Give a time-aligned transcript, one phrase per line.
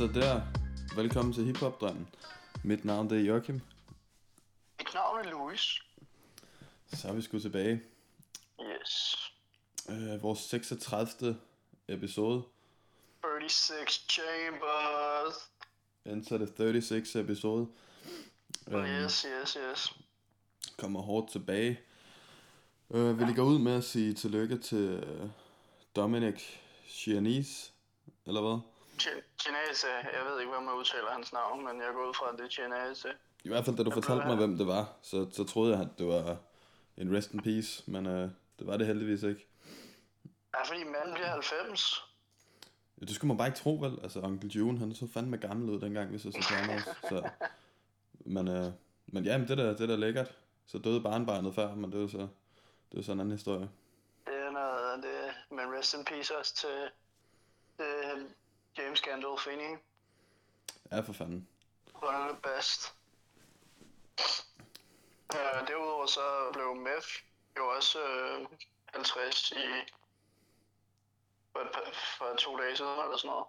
[0.00, 0.42] Så der?
[0.96, 2.08] Velkommen til Hip Hop Drømmen.
[2.64, 3.60] Mit navn det er Joachim.
[4.78, 5.80] Mit navn er Louis.
[6.92, 7.82] Så er vi sgu tilbage.
[8.60, 9.16] Yes.
[9.88, 11.36] Øh, vores 36.
[11.88, 12.42] episode.
[13.22, 15.50] 36 Chambers.
[16.04, 17.68] Enter the 36 episode.
[18.66, 19.94] Um, yes, yes, yes.
[20.78, 21.80] Kommer hårdt tilbage.
[22.90, 25.28] Øh, vil I gå ud med at sige tillykke til øh,
[25.96, 26.42] Dominic
[26.88, 27.72] Chianese?
[28.26, 28.79] Eller hvad?
[29.42, 29.86] Chinese,
[30.16, 32.44] jeg ved ikke, hvem man udtaler hans navn, men jeg går ud fra, at det
[32.44, 33.08] er Chinese.
[33.44, 35.98] I hvert fald, da du fortalte mig, hvem det var, så, så troede jeg, at
[35.98, 36.36] det var
[36.96, 39.46] en rest in peace, men øh, det var det heldigvis ikke.
[40.54, 42.04] Ja, fordi manden bliver 90.
[43.00, 43.98] Ja, det skulle man bare ikke tro, vel?
[44.02, 46.96] Altså, Onkel June, han så fandme gammel ud dengang, hvis jeg så også.
[47.08, 47.30] Så,
[48.34, 48.72] men, øh,
[49.06, 50.34] men ja, men det der, det der lækkert.
[50.66, 52.28] Så døde barnbarnet før, men det er så,
[52.92, 53.68] det er så en anden historie.
[54.26, 56.90] Det er noget, det, men rest in peace også til,
[57.76, 58.26] til
[58.80, 59.70] James Gandolfini.
[60.92, 61.46] Ja, for fanden.
[61.94, 62.94] Of the best.
[65.34, 66.20] Uh, derudover så
[66.52, 67.10] blev Meth
[67.56, 68.46] jo også uh,
[68.94, 69.54] 50 i
[71.52, 73.46] for, et, for to dage siden eller sådan noget.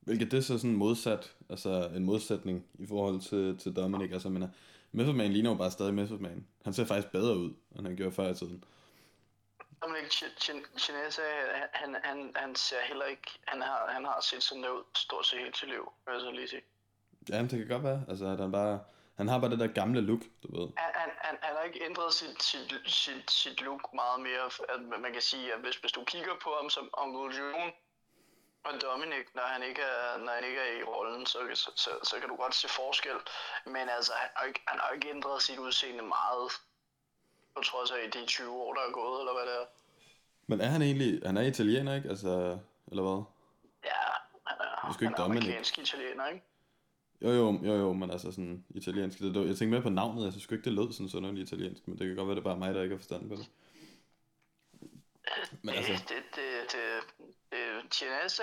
[0.00, 4.12] Hvilket det er så sådan modsat, altså en modsætning i forhold til, til Dominic.
[4.12, 4.44] Altså, men
[4.92, 6.46] Method Man ligner jo bare stadig Method Man.
[6.64, 8.64] Han ser faktisk bedre ud, end han gjorde før i tiden.
[9.82, 10.36] Dominic Ch-
[10.76, 15.26] Ch- han, han, han ser heller ikke, han har, han har set sådan ud stort
[15.26, 16.62] set helt til liv, vil jeg så lige sige.
[17.28, 18.04] Ja, det kan godt være.
[18.08, 18.80] Altså, at han bare...
[19.16, 20.68] Han har bare det der gamle look, du ved.
[20.76, 24.44] Han, han, han, han har ikke ændret sit, sit, sit, sit look meget mere.
[24.68, 27.72] At man kan sige, at hvis, hvis du kigger på ham som Uncle June
[28.64, 31.90] og Dominic, når han ikke er, når han ikke er i rollen, så, så, så,
[32.02, 33.16] så kan du godt se forskel.
[33.66, 36.52] Men altså, han har ikke, han har ikke ændret sit udseende meget.
[37.54, 39.66] På trods af de 20 år, der er gået, eller hvad det er.
[40.46, 41.22] Men er han egentlig...
[41.26, 42.08] Han er italiener, ikke?
[42.08, 42.58] Altså,
[42.90, 43.24] eller hvad?
[43.84, 43.90] Ja,
[44.46, 45.44] han er, er sgu ikke han er Dominic.
[45.44, 46.44] amerikansk italiener, ikke?
[47.22, 49.18] Jo, jo, jo, jo, men altså sådan italiensk.
[49.18, 51.98] Det, jeg tænkte mere på navnet, jeg synes ikke, det lød sådan sådan italiensk, men
[51.98, 53.46] det kan godt være, det er bare mig, der ikke har forstand på det.
[55.62, 57.02] Men altså, Det, det, det, det,
[57.50, 58.42] det Chinese,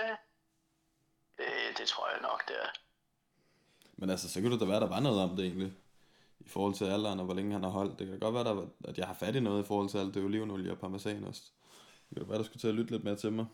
[1.37, 2.69] det, det tror jeg nok, det er.
[3.97, 5.73] men altså, så kunne det da være, der var noget om det egentlig.
[6.39, 7.99] I forhold til alderen og hvor længe han har holdt.
[7.99, 10.13] Det kan godt være, der, at jeg har fat i noget i forhold til alt
[10.13, 11.41] det olivenolie og parmesan også.
[12.09, 13.45] Det kan da være, der skulle til at lytte lidt mere til mig.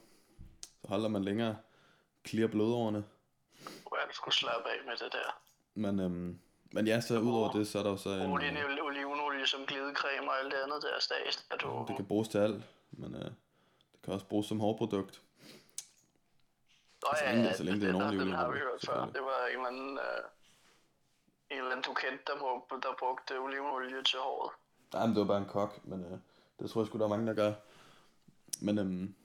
[0.82, 1.58] Så holder man længere
[2.28, 3.04] clear blodårene.
[3.88, 5.40] Hvor jeg skulle slappe af med det der.
[5.74, 6.40] Men, øhm,
[6.72, 8.20] men ja, så udover det, så er der jo så en...
[8.40, 11.46] Din Øh, ol- olivenolie som glidecreme og alt det andet der stas.
[11.52, 11.86] At du...
[11.88, 15.22] det kan bruges til alt, men øh, det kan også bruges som hårprodukt.
[17.02, 18.82] Nå, så længe- så længe det er en den- ordentlig Den har vi olivenolie, hørt
[18.86, 19.06] før.
[19.06, 19.98] Det var en eller anden...
[19.98, 20.24] Øh,
[21.50, 24.52] en eller anden du kendte, der brugte, der brugte olivenolie til håret.
[24.94, 26.18] Nej, men det var bare en kok, men øh,
[26.60, 27.54] det tror jeg sgu, der er mange, der gør.
[28.62, 29.16] Men, øhm,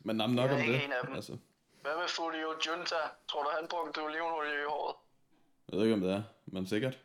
[0.00, 0.84] men nej, men nok Jeg er om ikke det.
[0.84, 1.14] en af dem.
[1.14, 1.36] Altså,
[1.82, 2.96] Hvad med Fulio Junta?
[3.28, 4.96] Tror du, han brugte olivenolie i håret?
[5.68, 6.98] jeg ved ikke, om det er, men sikkert.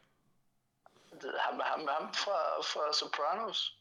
[1.22, 2.38] Det, ham, ham, ham fra,
[2.72, 3.80] fra Sopranos.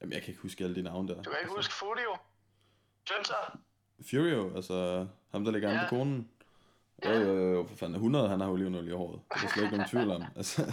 [0.00, 1.22] Jamen, jeg kan ikke huske alle de navne der.
[1.22, 2.16] Du kan ikke huske Fulio?
[3.10, 3.34] Junta?
[4.10, 5.74] Furio, altså ham, der ligger ja.
[5.76, 5.82] Ja.
[5.82, 6.30] på konen.
[7.04, 7.94] Jo, jo, jo, for fanden.
[7.94, 9.20] 100, han har olivenolie i håret.
[9.34, 10.22] Det er slet ikke nogen tvivl om.
[10.36, 10.72] Altså,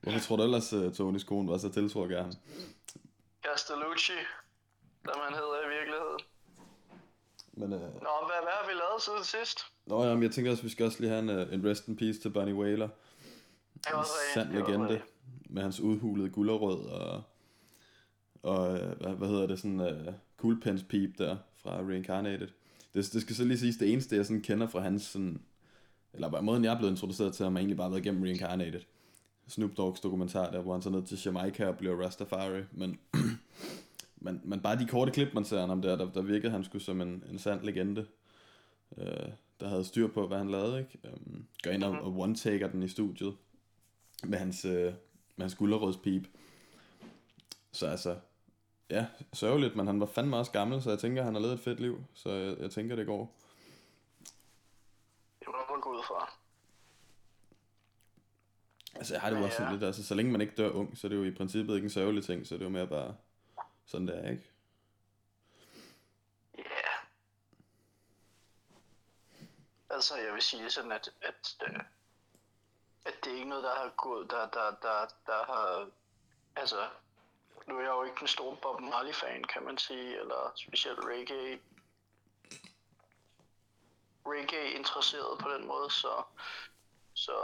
[0.00, 2.32] hvorfor tror du ellers, uh, Tonys kone var så tiltrukket af ham?
[3.46, 4.12] Castellucci,
[5.04, 6.20] som han hedder i virkeligheden.
[7.52, 9.58] Men, øh, Nå, hvad, hvad har vi lavet siden sidst?
[9.86, 11.96] nå, jamen, jeg tænker også, vi skal også lige have en, øh, en rest in
[11.96, 12.88] peace til Bunny Whaler.
[13.74, 15.02] Det var En sand legende.
[15.50, 17.22] Med hans udhulede gullerød og,
[18.42, 22.48] og øh, hvad, hvad hedder det, sådan uh, pip der fra Reincarnated.
[22.94, 25.42] Det, det skal så lige siges, det eneste jeg sådan kender fra hans sådan,
[26.14, 28.80] eller måden jeg er blevet introduceret til ham, har egentlig bare været gennem Reincarnated.
[29.48, 32.98] Snoop Dogg's dokumentar der, hvor han tager ned til Jamaica og bliver Rastafari, men,
[34.24, 36.64] men, men bare de korte klip, man ser af ham der, der, der virkede han
[36.64, 38.06] skulle som en, en sand legende,
[38.98, 39.28] øh,
[39.60, 40.98] der havde styr på, hvad han lavede, ikke?
[41.12, 43.34] Um, går ind og, og one-taker den i studiet
[44.24, 44.92] med hans, øh,
[45.36, 46.28] med hans gullerødspip.
[47.72, 48.16] Så altså,
[48.90, 51.60] ja, sørgeligt, men han var fandme også gammel, så jeg tænker, han har levet et
[51.60, 53.36] fedt liv, så jeg, jeg tænker, det går.
[55.84, 56.32] Gå ud fra.
[58.94, 59.74] Altså, jeg har det jo Ja, også sådan ja.
[59.74, 61.84] lidt, altså, så længe man ikke dør ung, så er det jo i princippet ikke
[61.84, 63.16] en sørgelig ting, så det er jo mere bare
[63.86, 64.50] sådan, det er, ikke?
[66.58, 66.62] Ja.
[66.62, 66.98] Yeah.
[69.90, 71.80] Altså, jeg vil sige sådan, at, at, øh,
[73.04, 75.88] at det er ikke noget, der har gået, der, der, der, der har,
[76.56, 76.88] altså,
[77.68, 81.58] nu er jeg jo ikke den store Bob Marley-fan, kan man sige, eller specielt reggae,
[84.26, 86.22] reggae-interesseret på den måde, så,
[87.14, 87.36] så,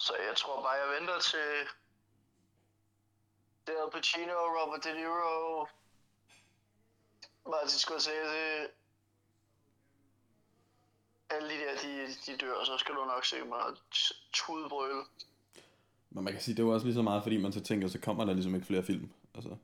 [0.00, 1.68] så jeg tror bare, jeg venter til
[3.66, 5.66] det Al Pacino, Robert De Niro,
[7.50, 8.68] Martin Scorsese,
[11.30, 13.60] alle de der, de, de dør, så skal du nok se mig
[14.32, 15.04] tudbrøle.
[16.10, 17.88] Men man kan sige, det er jo også lige så meget, fordi man så tænker,
[17.88, 19.10] så kommer der ligesom ikke flere film.
[19.34, 19.56] Altså,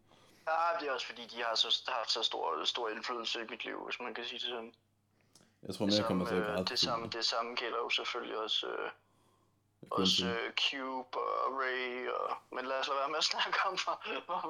[0.50, 3.46] Ja, det er også fordi, de har så, har haft så stor, stor indflydelse i
[3.50, 4.74] mit liv, hvis man kan sige det sådan.
[5.62, 6.64] Jeg tror Det mere, jeg kommer til at øh, græde.
[6.64, 8.90] det samme, det samme gælder jo selvfølgelig også, øh,
[9.90, 13.74] også øh, Cube og Ray, og, men lad os lade være med at snakke om,
[13.84, 13.96] hvor,
[14.26, 14.40] hvor,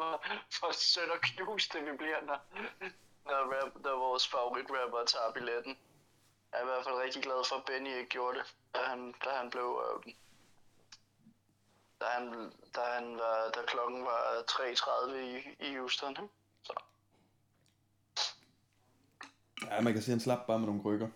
[0.58, 2.38] hvor, sødt og knuste vi bliver, når,
[3.30, 5.78] når, rap, når vores favoritrapper tager billetten.
[6.52, 9.14] Jeg er i hvert fald rigtig glad for, at Benny ikke gjorde det, da han,
[9.24, 9.82] da han blev...
[9.86, 10.12] Øh,
[12.00, 16.10] da, han, da, han var, da klokken var 3.30 i, i Houston.
[16.10, 16.28] Ikke?
[16.62, 16.72] Så.
[19.70, 21.08] Ja, man kan sige, at han slap bare med nogle krykker.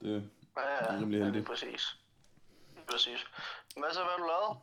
[0.00, 1.34] Det, Ja, Det er ja, rimelig ja, heldigt.
[1.34, 1.96] lige præcis.
[2.90, 3.24] Præcis.
[3.76, 4.58] Hvad så, hvad du lavet?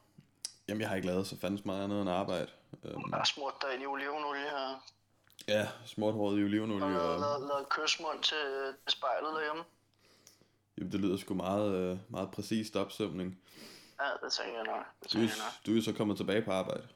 [0.67, 2.51] jamen, jeg har ikke lavet så fandens meget andet end arbejde.
[2.83, 4.83] Øhm, Jeg har smurt dig ind i olivenolie her.
[5.47, 6.79] ja, smurt håret i Og olivenolie.
[6.89, 8.37] lavet, Og, lavet, lavet kysmund til,
[8.87, 9.63] til spejlet derhjemme.
[10.77, 13.41] jamen, det lyder sgu meget, øh, meget præcist opsømning.
[14.01, 14.85] Ja, det tænker jeg nok.
[15.03, 15.65] Det Du, er- tænker jeg nok.
[15.65, 16.87] du er så kommet tilbage på arbejde.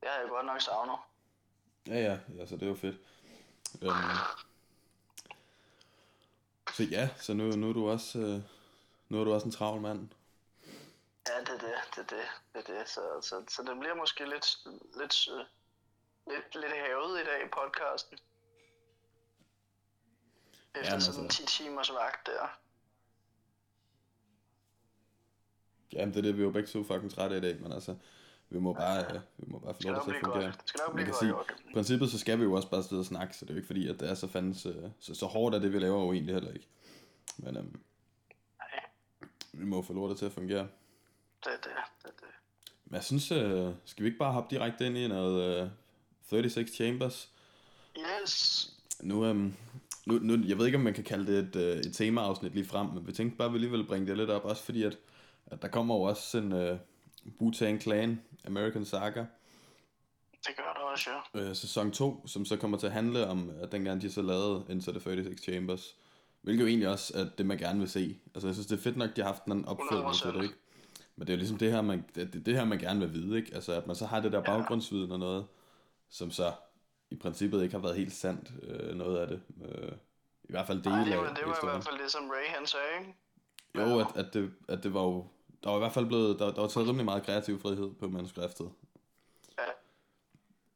[0.00, 0.98] Det har jeg godt nok savnet.
[1.88, 2.96] Ja, ja, altså det er jo fedt.
[3.82, 4.18] Øhm,
[6.74, 8.40] så ja, så nu, nu er du også, øh,
[9.08, 10.08] nu er du også en travl mand.
[11.28, 12.88] Ja, det er det, det er det, det er det.
[12.88, 14.58] Så, så, så det bliver måske lidt,
[15.00, 15.44] lidt, øh,
[16.26, 18.18] lidt, lidt havet i dag i podcasten.
[20.74, 21.46] Efter Jamen, sådan en altså.
[21.46, 22.58] 10 timers vagt der.
[25.92, 27.96] Jamen det er det, vi jo begge to fucking trætte i dag, men altså,
[28.50, 30.42] vi må bare, øh, vi må bare få lov til at fungere.
[30.44, 30.54] godt.
[30.60, 31.32] Det skal nok blive godt, sige,
[31.70, 33.58] i princippet så skal vi jo også bare sidde og snakke, så det er jo
[33.58, 36.00] ikke fordi, at det er så fandens, øh, så, så hårdt er det, vi laver
[36.00, 36.66] jo egentlig heller ikke.
[37.36, 37.80] Men øhm,
[38.58, 38.84] Nej,
[39.52, 40.68] vi må få lortet til at fungere.
[41.44, 41.70] det er det,
[42.02, 42.26] det det.
[42.84, 45.68] Men jeg synes, øh, skal vi ikke bare hoppe direkte ind i noget øh,
[46.30, 47.32] 36 Chambers?
[47.98, 48.74] Yes!
[49.00, 49.54] Nu, øhm,
[50.06, 52.66] nu, nu, jeg ved ikke, om man kan kalde det et, øh, et temaafsnit lige
[52.66, 54.98] frem, men vi tænkte bare, at vi alligevel bringe det lidt op, også fordi, at,
[55.46, 56.78] at der kommer jo også en øh,
[57.40, 59.24] Wu-Tang Clan American Saga,
[60.46, 61.40] Det gør det også, ja.
[61.40, 64.64] øh, sæson 2, som så kommer til at handle om, at dengang de så lavede
[64.68, 65.96] Into the 36 Chambers,
[66.42, 68.18] hvilket jo egentlig også er det, man gerne vil se.
[68.34, 70.54] Altså, jeg synes, det er fedt nok, de har haft en opfølgning til det, ikke?
[71.16, 73.36] Men det er jo ligesom det her, man, det, det, her, man gerne vil vide,
[73.36, 73.54] ikke?
[73.54, 75.46] Altså, at man så har det der baggrundsviden og noget,
[76.08, 76.52] som så
[77.10, 79.40] i princippet ikke har været helt sandt, øh, noget af det.
[79.64, 79.92] Øh,
[80.44, 82.46] I hvert fald dele Nej, det var, det var i hvert fald det, som Ray
[82.46, 83.14] han sagde, ikke?
[83.74, 85.26] Jo, at, at, det, at det var jo...
[85.64, 86.38] Der var i hvert fald blevet...
[86.38, 88.70] Der, der var taget rimelig meget kreativ frihed på manuskriptet.
[89.58, 89.64] Ja.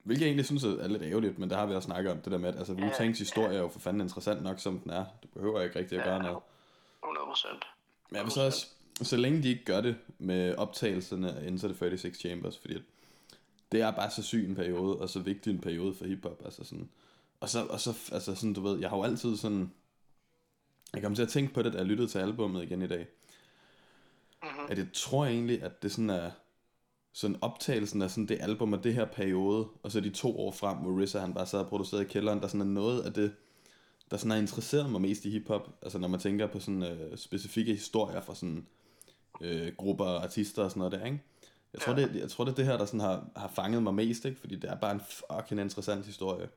[0.02, 2.32] Hvilket jeg egentlig synes er lidt ærgerligt, men det har vi også snakket om, det
[2.32, 5.04] der med, at altså, Wu-Tangs historie er jo for fanden interessant nok, som den er.
[5.22, 6.22] Du behøver ikke rigtig at gøre Ja.
[6.22, 6.38] noget.
[7.02, 7.64] 100 procent.
[8.10, 8.66] Men jeg vil så også,
[9.02, 12.82] så længe de ikke gør det med optagelserne af Into the 36 Chambers, fordi at
[13.72, 16.64] det er bare så syg en periode, og så vigtig en periode for hiphop, altså
[16.64, 16.88] sådan.
[17.40, 19.72] Og så, og så, altså sådan, du ved, jeg har jo altid sådan,
[20.94, 23.06] jeg kom til at tænke på det, da jeg lyttede til albummet igen i dag,
[24.42, 24.66] Mhm.
[24.68, 26.30] at jeg tror egentlig, at det sådan er,
[27.12, 30.50] sådan optagelsen af sådan det album og det her periode, og så de to år
[30.52, 33.12] frem, hvor RZA han bare sad og producerede i kælderen, der sådan er noget af
[33.12, 33.34] det,
[34.10, 37.18] der sådan har interesseret mig mest i hiphop, altså når man tænker på sådan øh,
[37.18, 38.66] specifikke historier fra sådan
[39.40, 41.22] øh, grupper og artister og sådan noget der, ikke?
[41.72, 42.02] Jeg tror, Ja.
[42.06, 44.40] det, jeg tror, det er det her, der sådan har, har fanget mig mest, ikke?
[44.40, 46.48] Fordi det er bare en fucking interessant historie.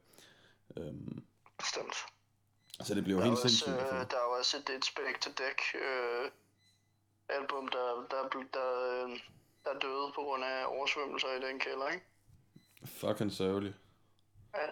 [0.77, 1.24] Øhm,
[1.57, 1.95] Bestemt.
[2.79, 3.69] altså det bliver jo helt sindssygt.
[3.75, 3.86] øh, få.
[3.89, 6.31] der er også et Inspect to Deck øh,
[7.29, 8.22] album, der, der,
[8.53, 9.20] der, øh,
[9.65, 12.05] der døde på grund af oversvømmelser i den kælder, ikke?
[12.86, 13.74] Fucking sørgelig.
[14.55, 14.67] Ja.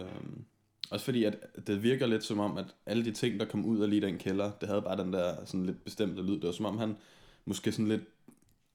[0.00, 0.44] Øhm,
[0.90, 3.80] også fordi, at det virker lidt som om, at alle de ting, der kom ud
[3.80, 6.34] af lige den kælder, det havde bare den der sådan lidt bestemte lyd.
[6.34, 6.96] Det var som om, han
[7.44, 8.02] måske sådan lidt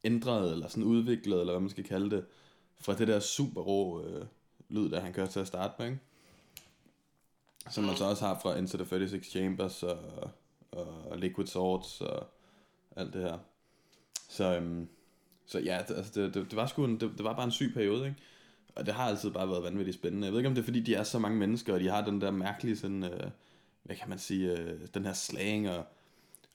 [0.03, 2.25] ændrede, eller sådan udviklede, eller hvad man skal kalde det,
[2.79, 4.25] fra det der super rå øh,
[4.69, 6.00] lyd, der han kørte til at starte med, ikke?
[7.69, 10.00] Som man så også har fra Into the 36 Chambers og,
[10.72, 12.27] og Liquid Swords og
[12.96, 13.38] alt det her.
[14.29, 14.88] Så, øhm,
[15.46, 17.51] så ja, det, altså det, det, det, var sgu en, det, det var bare en
[17.51, 18.17] syg periode, ikke?
[18.75, 20.25] Og det har altid bare været vanvittigt spændende.
[20.25, 22.05] Jeg ved ikke, om det er, fordi de er så mange mennesker, og de har
[22.05, 23.31] den der mærkelige sådan, øh,
[23.84, 25.86] hvad kan man sige, øh, den her slang og,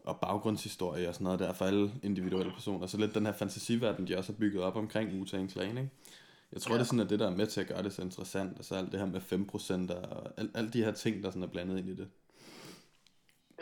[0.05, 2.87] og baggrundshistorie og sådan noget der for alle individuelle personer.
[2.87, 5.91] Så lidt den her fantasiverden, de også har bygget op omkring Wu-Tang Clan, ikke?
[6.53, 6.79] Jeg tror, Ja.
[6.79, 8.65] det er sådan, at det der er med til at gøre det så interessant, og
[8.65, 11.47] så alt det her med 5% og alt, alt de her ting, der sådan er
[11.47, 12.09] blandet ind i det.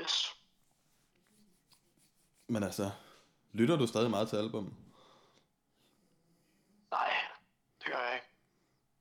[0.01, 0.42] Yes.
[2.47, 2.91] Men altså,
[3.53, 4.75] lytter du stadig meget til album?
[6.91, 7.13] Nej,
[7.79, 8.27] det gør jeg ikke.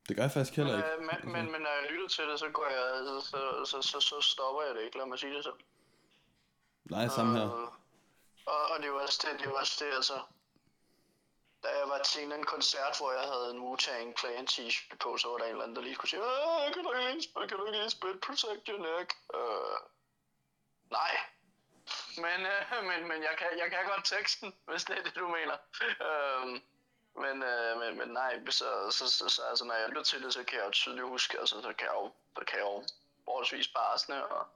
[0.07, 0.95] Det gør jeg faktisk Men, heller ikke.
[0.95, 3.81] øh, men, men, men når jeg lytter til det, så, går jeg, så, så, så,
[3.81, 5.59] så, så stopper jeg det ikke, lad mig sige det sådan.
[6.83, 7.45] Nej, samme her.
[7.63, 7.67] Øh,
[8.45, 10.21] Og, og det jo også det, det jo også det, altså.
[11.63, 15.27] da jeg var til en koncert, hvor jeg havde en Wu-Tang Clan t-shirt på, så
[15.29, 17.47] var der en eller anden, der lige skulle sige, "Øh, kan du ikke lige spille,
[17.49, 19.09] kan du ikke lige spille Protect Your Neck?
[19.37, 19.77] Øh,
[20.91, 21.11] nej.
[22.17, 25.27] Men, øh, men, men jeg, kan, jeg kan godt teksten, hvis det er det, du
[25.27, 25.57] mener.
[26.07, 26.47] Øh,
[27.23, 30.23] men, øh, men, men nej, så, øh, så, så, så, altså, når jeg lytter til
[30.23, 32.65] det, så kan jeg jo tydeligt huske, altså, så kan jeg jo, så kan jeg
[32.65, 32.83] jo
[33.25, 34.47] forholdsvis barsende, og,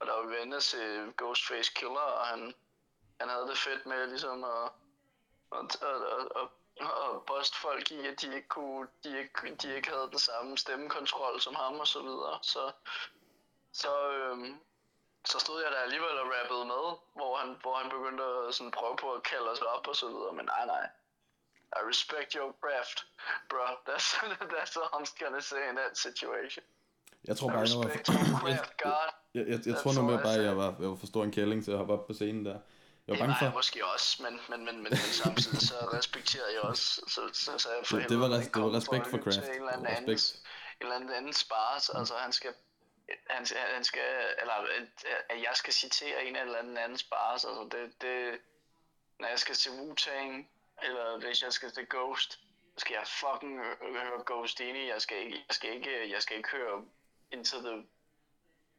[0.00, 2.54] og der var venner til Ghostface Killer, og han,
[3.20, 4.70] han havde det fedt med ligesom at,
[5.52, 6.48] at, at, at, at
[6.80, 10.58] og poste folk i, at de ikke, kunne, de ikke, de ikke havde den samme
[10.58, 12.38] stemmekontrol som ham og så videre.
[12.42, 12.72] Så,
[13.72, 14.60] så, øhm,
[15.30, 16.84] så stod jeg der alligevel og rappede med,
[17.18, 20.06] hvor han, hvor han begyndte at sådan prøve på at kalde os op og så
[20.08, 20.86] videre, men nej, nej.
[21.78, 22.98] I respect your craft,
[23.50, 23.64] bro.
[23.88, 24.08] That's,
[24.54, 26.64] that's all I'm gonna say in that situation.
[27.28, 27.88] Jeg tror I bare, jeg var...
[28.40, 29.08] craft, God.
[29.34, 31.64] Jeg, jeg, jeg That's tror mere bare, jeg var, jeg var for stor en kælling
[31.64, 32.58] til at hoppe op på scenen der.
[33.06, 33.44] Jeg var bange for...
[33.44, 37.68] jeg måske også, men, men, men, men, samtidig så respekterede jeg også, så, så, så
[37.76, 39.38] jeg for Det- det var res- det var respekt for craft.
[39.38, 40.42] En eller anden, respekt.
[40.80, 42.50] en eller anden spars, altså han skal,
[43.30, 44.02] han, skal- han skal,
[44.40, 48.38] eller at- at jeg skal citere en eller anden anden spars, altså det, det,
[49.20, 50.32] når jeg skal til Wu-Tang,
[50.82, 55.16] eller hvis jeg skal til Ghost, så skal jeg fucking høre Ghost ind jeg skal
[55.24, 56.84] ikke, jeg skal ikke, jeg skal ikke høre
[57.32, 57.82] Into the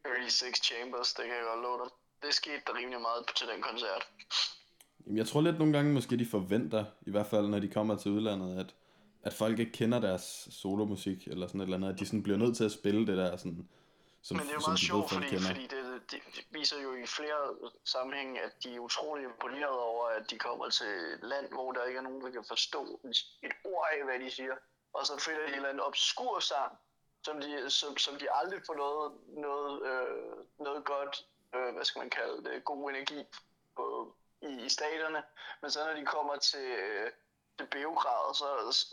[0.06, 1.92] 36 Chambers, det kan jeg godt love dig.
[2.24, 4.08] Det skete der rimelig meget til den koncert.
[5.06, 7.98] Jamen, jeg tror lidt nogle gange måske de forventer, i hvert fald når de kommer
[7.98, 8.76] til udlandet, at,
[9.24, 12.38] at folk ikke kender deres solomusik, eller sådan et eller andet, at de sådan bliver
[12.38, 13.70] nødt til at spille det der sådan,
[14.24, 15.48] som, Men det er jo meget sjovt, fordi, kender.
[15.48, 20.08] fordi det, det, det viser jo i flere sammenhænge, at de er utrolig imponeret over,
[20.08, 23.00] at de kommer til et land, hvor der ikke er nogen, der kan forstå
[23.44, 24.56] et ord af, hvad de siger.
[24.94, 26.78] Og så finder de en eller anden obskur sang,
[27.26, 31.26] som de, som, som de aldrig får noget, noget, øh, noget godt,
[31.56, 33.24] øh, hvad skal man kalde det, god energi
[33.76, 35.24] på, i, i staterne.
[35.62, 37.12] Men så når de kommer til, øh,
[37.58, 38.48] til Beograd, så,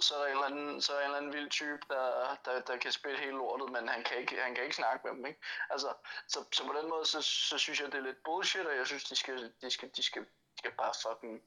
[0.07, 2.37] så, er der en eller anden, så er der en eller anden vild type, der,
[2.45, 5.12] der, der kan spille hele lortet, men han kan ikke, han kan ikke snakke med
[5.17, 5.40] dem, ikke?
[5.71, 5.90] Altså,
[6.29, 8.87] så, så på den måde, så, så synes jeg, det er lidt bullshit, og jeg
[8.87, 11.43] synes, de skal, de skal, de skal, de skal bare fucking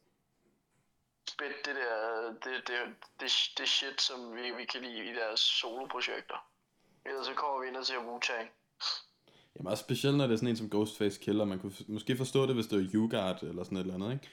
[1.29, 1.97] spille det der,
[2.43, 2.77] det, det,
[3.19, 6.39] det, det shit, som vi, vi kan lide i deres soloprojekter.
[7.05, 8.47] Ellers så kommer vi ind og ser Wu-Tang.
[9.55, 12.45] Jamen også specielt når det er sådan en som Ghostface Killer, man kunne måske forstå
[12.45, 14.29] det, hvis det var YouGuard eller sådan et eller andet, ikke?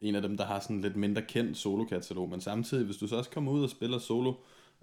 [0.00, 3.16] En af dem, der har sådan lidt mindre kendt solokatalog, men samtidig, hvis du så
[3.16, 4.34] også kommer ud og spiller solo,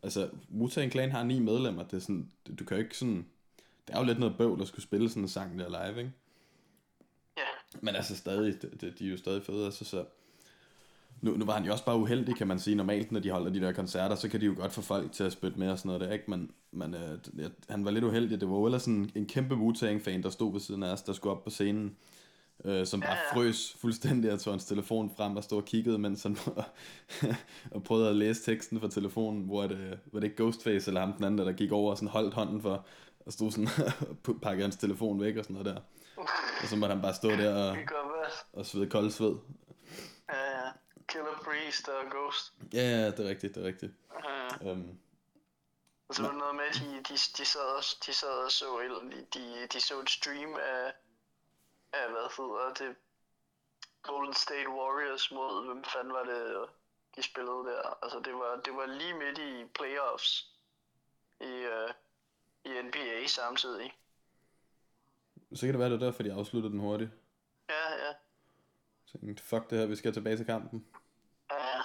[0.04, 2.30] altså Wu-Tang Clan har ni medlemmer, det er sådan,
[2.60, 3.26] du kan jo ikke sådan,
[3.88, 6.12] det er jo lidt noget bøvl at skulle spille sådan en sang der live, ikke?
[7.38, 10.06] Ja, Men altså stadig, det, det, de er jo stadig fede, altså så...
[11.22, 12.76] Nu, nu var han jo også bare uheldig, kan man sige.
[12.76, 15.24] Normalt, når de holder de der koncerter, så kan de jo godt få folk til
[15.24, 16.32] at spytte med og sådan noget der, ikke?
[16.32, 17.20] Men, men øh,
[17.70, 18.42] han var lidt uheldig.
[18.42, 21.14] Det var jo ellers sådan en kæmpe Wu-Tang-fan, der stod ved siden af os, der
[21.14, 21.96] skulle op på scenen.
[22.66, 23.36] Øh, som bare Ja, ja.
[23.36, 26.38] frøs fuldstændig og tog hans telefon frem og stod og kiggede, mens han
[27.76, 31.24] og prøvede at læse teksten fra telefonen, hvor det, var det Ghostface eller ham den
[31.24, 32.86] anden, der gik over og sådan holdt hånden for,
[33.26, 33.68] og stod sådan
[34.10, 35.82] og pakkede hans telefon væk og sådan noget der.
[36.62, 37.78] Og så måtte han bare stå der og,
[38.54, 39.36] og svede kold sved.
[40.30, 40.70] Ja, ja.
[41.08, 42.54] Killer Priest og Ghost.
[42.74, 43.92] Ja, ja, det er rigtigt, det er rigtigt.
[44.62, 44.72] Ja.
[44.72, 44.90] Um,
[46.10, 48.52] Og så var det noget med, at de, de, de, sad, og, de sad og
[48.52, 50.94] så, eller de, de, de så et stream af,
[52.00, 52.96] af, hvad hedder det,
[54.02, 56.70] Golden State Warriors mod, hvem fanden var det,
[57.16, 58.04] de spillede der.
[58.04, 60.56] Altså det var, det var lige midt i playoffs
[61.42, 61.92] i, uh,
[62.66, 63.94] i NBA samtidig.
[65.54, 67.12] så kan det være, det er derfor, de afsluttede den hurtigt.
[67.70, 68.14] Ja, ja.
[69.06, 70.86] Så tænkte, fuck det her, vi skal tilbage til kampen.
[71.52, 71.82] Ja, ja.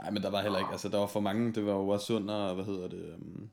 [0.00, 2.14] Nej, men der var heller ikke, altså der var for mange, det var jo også
[2.14, 3.50] under, hvad hedder det, um,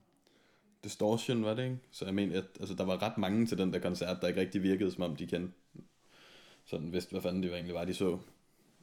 [0.84, 1.80] Distortion, var det ikke?
[1.92, 4.42] Så jeg mener, at altså, der var ret mange til den der koncert, der ikke
[4.42, 5.54] rigtig virkede, som om de kendte,
[6.66, 8.20] sådan vidste, hvad fanden det egentlig var, de så.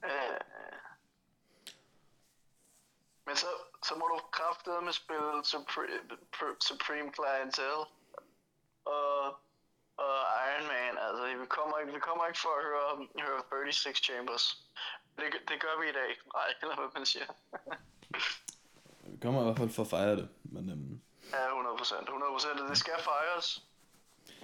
[0.04, 0.40] Øh,
[3.26, 3.46] Men så,
[3.88, 6.00] så må du kraftedeme spille Supreme,
[6.68, 7.82] Supreme Clientele
[8.84, 9.18] og,
[10.04, 10.94] og Iron Man.
[11.06, 12.90] Altså, vi kommer ikke, vi kommer ikke for at høre,
[13.26, 14.44] høre 36 Chambers.
[15.16, 16.10] Det, det gør vi i dag.
[16.34, 17.26] Nej, eller hvad man siger.
[19.12, 20.28] Vi kommer i hvert fald for at fejre det,
[21.36, 22.04] Ja, 100 procent.
[22.08, 22.56] 100 procent.
[22.70, 23.46] Det skal fejres.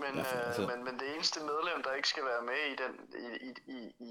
[0.03, 2.61] Men, Ja, ja, altså- øh, men, men det eneste medlem, der ikke skal være med
[2.73, 2.93] i den
[3.25, 4.11] i, i, i, i,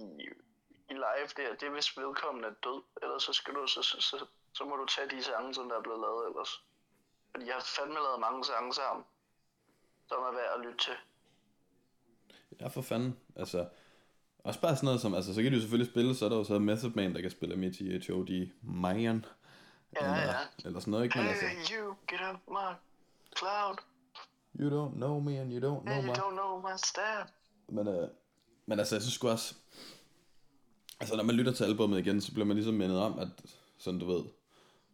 [0.92, 2.80] i live der, det er hvis vedkommende er død.
[3.04, 5.76] Ellers så skal du så, så, så, så må du tage de sange, som der
[5.78, 6.64] er blevet lavet ellers.
[7.32, 9.06] Fordi jeg har fandme lavet mange sange sammen,
[10.10, 10.94] som er værd at lytte til.
[12.62, 13.68] ja, for fanden, altså,
[14.40, 16.44] også bare sådan noget som, altså, så kan jo selvfølgelig spille, så er der jo
[16.44, 18.50] så Method Man, der kan spille midt i H.O.D.
[18.62, 19.26] Mayan,
[19.95, 20.36] Ja, eller, ja.
[20.65, 21.17] eller sådan noget, ikke?
[21.19, 22.69] Men altså, Hey, you, get up my
[23.38, 23.77] cloud.
[24.60, 26.13] you don't know me and you don't know Hey, you my...
[26.13, 27.27] don't know my step.
[27.67, 28.07] Men, øh,
[28.65, 29.55] men altså, jeg synes sgu også...
[31.00, 33.27] Altså, når man lytter til albummet igen, så bliver man ligesom mindet om, at
[33.77, 34.24] sådan du ved,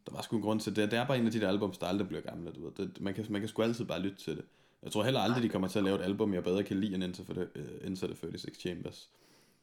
[0.05, 0.91] der var sgu en grund til det.
[0.91, 2.71] Det er bare en af de der albums, der aldrig bliver gamle, du ved.
[2.87, 4.45] Det, man, kan, man kan sgu altid bare lytte til det.
[4.83, 6.95] Jeg tror heller aldrig, de kommer til at lave et album, jeg bedre kan lide
[6.95, 9.09] end Into the, uh, Into the 36 Chambers.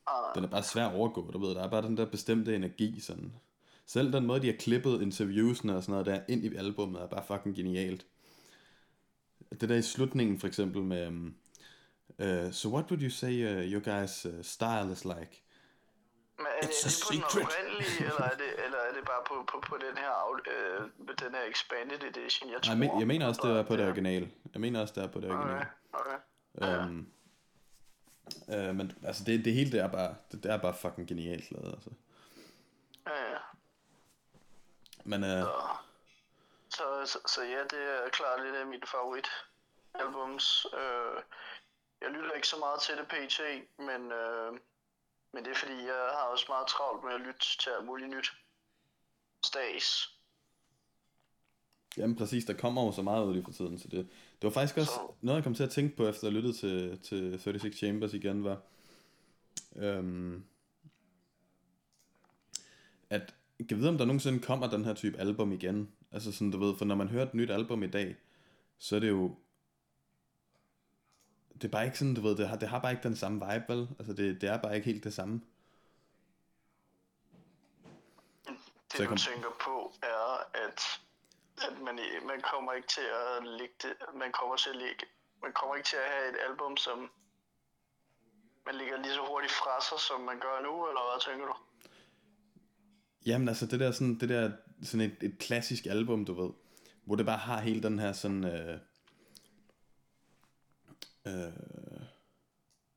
[0.07, 1.55] Ah, Den er bare svær at overgå, du ved.
[1.55, 3.33] Der er bare den der bestemte energi, sådan.
[3.87, 7.07] Selv den måde, de har klippet interviewsene og sådan noget der ind i albummet, er
[7.07, 8.07] bare fucking genialt.
[9.61, 11.07] Det der i slutningen, for eksempel med...
[11.07, 11.35] Um,
[12.19, 15.41] uh, so what would you say uh, your guys' uh, style is like?
[16.39, 17.45] Men er det, It's er det på den secret.
[17.47, 20.13] oprindelige, eller er det, eller er det bare på, på, på den her,
[20.53, 20.89] øh,
[21.23, 22.51] den her expanded edition?
[22.53, 24.31] Jeg, tror, jeg, men, jeg mener også, det er på det er- originale.
[24.53, 25.67] Jeg mener også, det er på det originale.
[25.93, 26.19] Okay,
[26.61, 26.87] okay.
[26.87, 27.07] Um,
[28.49, 31.51] uh, men altså, det, det hele, det er bare, det, det er bare fucking genialt
[31.51, 31.91] lavet, altså.
[33.07, 33.39] Ja, ja.
[35.05, 35.29] Men uh,
[36.71, 39.27] Så, så, så ja, det er klart lidt af mit favorit
[39.95, 40.67] albums.
[40.75, 41.23] Øh,
[42.01, 43.41] jeg lytter ikke så meget til det pt,
[43.79, 44.53] men, øh,
[45.33, 48.11] men det er fordi, jeg har også meget travlt med at lytte til alt muligt
[48.11, 48.33] nyt.
[49.45, 50.11] Stags.
[51.97, 53.99] Jamen præcis, der kommer jo så meget ud lige for tiden, så det,
[54.43, 56.41] det var faktisk også Så- noget, jeg kom til at tænke på, efter at have
[56.43, 58.59] lyttet til, til 36 Chambers igen, var,
[59.77, 60.45] øhm,
[63.11, 63.29] at jeg
[63.69, 65.93] kan vide, om der nogensinde kommer den her type album igen.
[66.13, 68.17] Altså sådan, du ved, for når man hører et nyt album i dag,
[68.79, 69.37] så er det jo,
[71.55, 73.47] det er bare ikke sådan, du ved, det har, det har bare ikke den samme
[73.53, 73.89] vibe, vel?
[73.99, 75.41] Altså det, det er bare ikke helt det samme.
[78.93, 80.25] Det jeg du kom- tænker på er,
[80.65, 80.81] at,
[81.67, 85.07] at man, man kommer ikke til at lægge det, man kommer til at lægge,
[85.43, 87.11] man kommer ikke til at have et album, som
[88.67, 91.57] man ligger lige så hurtigt fra sig, som man gør nu, eller hvad tænker du?
[93.27, 94.51] Jamen altså det der sådan, det der
[94.83, 96.51] sådan et, et klassisk album, du ved,
[97.05, 98.79] hvor det bare har hele den her sådan, øh,
[101.27, 101.53] øh, øh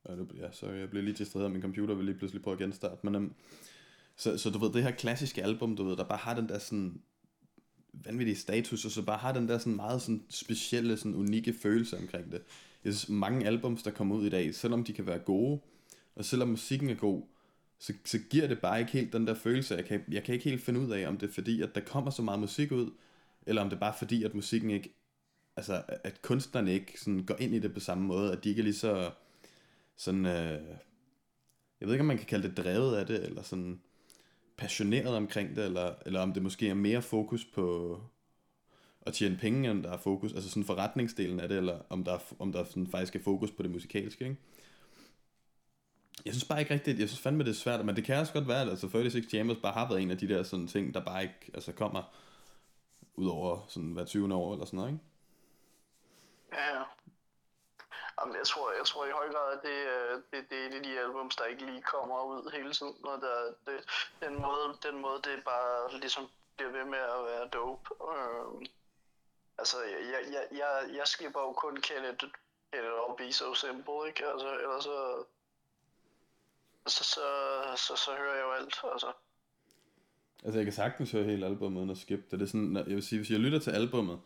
[0.08, 2.58] ja, ja, sorry, jeg blev lige distraheret af min computer, vil lige pludselig prøve at
[2.58, 3.30] genstarte, men øh,
[4.16, 6.58] så, så du ved, det her klassiske album, du ved, der bare har den der
[6.58, 7.00] sådan
[7.92, 11.98] vanvittige status, og så bare har den der sådan meget sådan specielle, sådan unikke følelse
[11.98, 12.42] omkring det.
[12.84, 15.60] Jeg synes, mange albums, der kommer ud i dag, selvom de kan være gode,
[16.14, 17.22] og selvom musikken er god,
[17.78, 19.74] så, så giver det bare ikke helt den der følelse.
[19.74, 21.80] Jeg kan, jeg kan ikke helt finde ud af, om det er fordi, at der
[21.80, 22.90] kommer så meget musik ud,
[23.46, 24.94] eller om det er bare fordi, at musikken ikke,
[25.56, 28.60] altså at kunstnerne ikke sådan går ind i det på samme måde, at de ikke
[28.60, 29.10] er lige så,
[29.96, 30.62] sådan, øh,
[31.80, 33.80] jeg ved ikke, om man kan kalde det drevet af det, eller sådan
[34.56, 38.00] passioneret omkring det, eller, eller om det måske er mere fokus på
[39.00, 42.12] at tjene penge, end der er fokus, altså sådan forretningsdelen af det, eller om der,
[42.12, 44.36] er, om der sådan faktisk er fokus på det musikalske, ikke?
[46.28, 48.32] Jeg synes bare ikke rigtigt, jeg synes fandme det er svært, men det kan også
[48.32, 50.94] godt være, at altså 36 Chambers bare har været en af de der sådan ting,
[50.94, 52.02] der bare ikke altså kommer
[53.14, 54.34] ud over sådan hver 20.
[54.34, 55.04] år eller sådan noget, ikke?
[56.52, 56.82] Ja.
[58.18, 60.72] Jamen, jeg tror, jeg tror i høj grad, at det, øh, det, det er en
[60.72, 62.96] af de albums, der ikke lige kommer ud hele tiden.
[63.04, 63.34] Og der,
[63.66, 63.78] det,
[64.24, 66.24] den, måde, den måde, det bare ligesom
[66.56, 67.88] bliver ved med at være dope.
[68.12, 68.68] Øh,
[69.58, 72.24] altså, jeg, jeg, jeg, jeg, skipper jo kun Kenneth,
[72.72, 74.26] Kenneth og Be So Simple, ikke?
[74.32, 75.24] Altså, ellers så,
[76.88, 77.20] så, så,
[77.76, 79.12] så, så hører jeg jo alt, altså.
[80.44, 82.40] Altså jeg kan sagtens høre hele albummet uden at skippe det.
[82.40, 84.20] Det er sådan, jeg vil sige, hvis jeg lytter til albummet,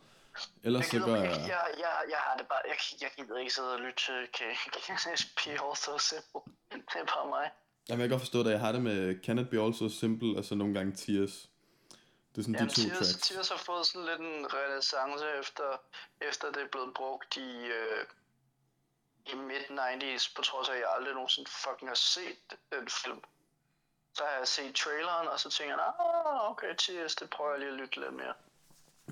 [0.63, 1.67] ellers Jeg, så går jeg, jeg...
[1.77, 5.97] jeg, jeg, har det bare, jeg, jeg gider ikke sidde og lytte til All So
[5.97, 6.41] Simple.
[6.71, 7.51] Det er bare mig.
[7.89, 10.37] Jamen jeg kan godt forstå det, jeg har det med Can It Be Also Simple,
[10.37, 11.49] og så nogle gange Tears.
[12.31, 13.27] Det er sådan Jamen, de to Tears, tracks.
[13.27, 15.67] Tears har fået sådan lidt en renaissance efter,
[16.29, 18.01] efter det er blevet brugt i, øh,
[19.25, 22.37] i mid-90s, på trods af, at jeg aldrig nogensinde fucking har set
[22.71, 23.21] den film.
[24.13, 27.59] Så har jeg set traileren, og så tænker jeg, ah, okay, Tears, det prøver jeg
[27.59, 28.33] lige at lytte lidt mere.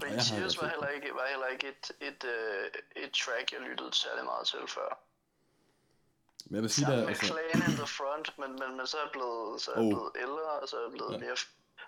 [0.02, 3.62] Jeg har Tears var heller ikke, var heller ikke et, et, øh, et track, jeg
[3.62, 5.00] lyttede særlig meget til før.
[6.45, 8.88] Men jeg vil sige, Sammen der, med altså, Clan in the Front, men, men, men
[8.88, 9.89] så er jeg blevet, så er jeg Oh.
[9.91, 11.17] blevet ældre, og så er jeg blevet Ja.
[11.17, 11.24] ja.
[11.26, 11.38] mere,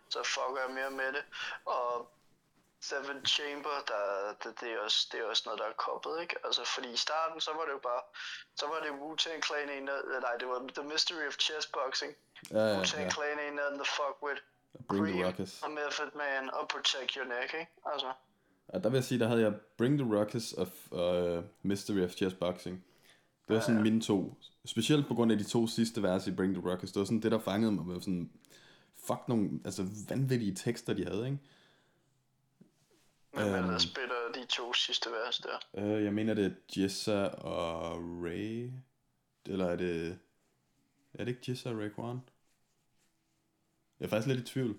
[0.09, 1.23] så fucker jeg mere med det.
[1.65, 2.11] Og
[2.89, 4.03] Seven Chamber, der,
[4.41, 6.35] det, det, er også, det er også noget, der er koppet, ikke?
[6.47, 8.03] Altså, fordi i starten, så var det jo bare,
[8.59, 9.85] så var det Wu-Tang Clan en,
[10.25, 12.11] nej, det var The Mystery of Chessboxing.
[12.55, 13.13] ja, ja, Wu-Tang ja.
[13.15, 14.39] Clan en, der the fuck with
[14.89, 15.51] Bring the Cream, Ruckus.
[15.63, 17.71] og Method Man, og Protect Your Neck, ikke?
[17.93, 18.11] Altså,
[18.73, 22.11] Ja, der vil jeg sige, der havde jeg Bring the Ruckus og uh, Mystery of
[22.11, 22.85] Chess Boxing.
[23.47, 24.33] Det var sådan mine to.
[24.65, 26.91] Specielt på grund af de to sidste vers i Bring the Ruckus.
[26.91, 28.31] Det var sådan det, der fangede mig med sådan...
[29.07, 31.39] Fuck nogle altså, vanvittige tekster, de havde, ikke?
[33.33, 33.53] Øhm.
[33.53, 33.67] Øhm.
[33.67, 35.83] der spiller de to sidste vers der.
[35.83, 38.71] Uh, jeg mener, det er Jessa og Ray.
[39.45, 40.19] Eller er det...
[41.13, 42.29] Er det ikke Jessa og Raekwon?
[43.99, 44.77] Jeg er faktisk lidt i tvivl.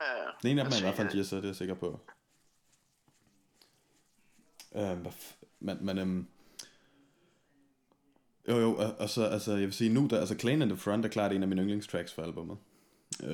[0.00, 0.28] Ja, ja.
[0.42, 2.00] Den ene af dem er i Altså, hvert fald Jessa, det er jeg sikker på.
[4.74, 5.06] Øhm,
[5.60, 6.28] men, men øhm,
[8.48, 10.78] Jo, jo, og, og så, altså, jeg vil sige nu, der, altså Clan and the
[10.78, 12.58] Front er klart en af mine yndlingstracks for albumet.
[13.22, 13.28] Uh,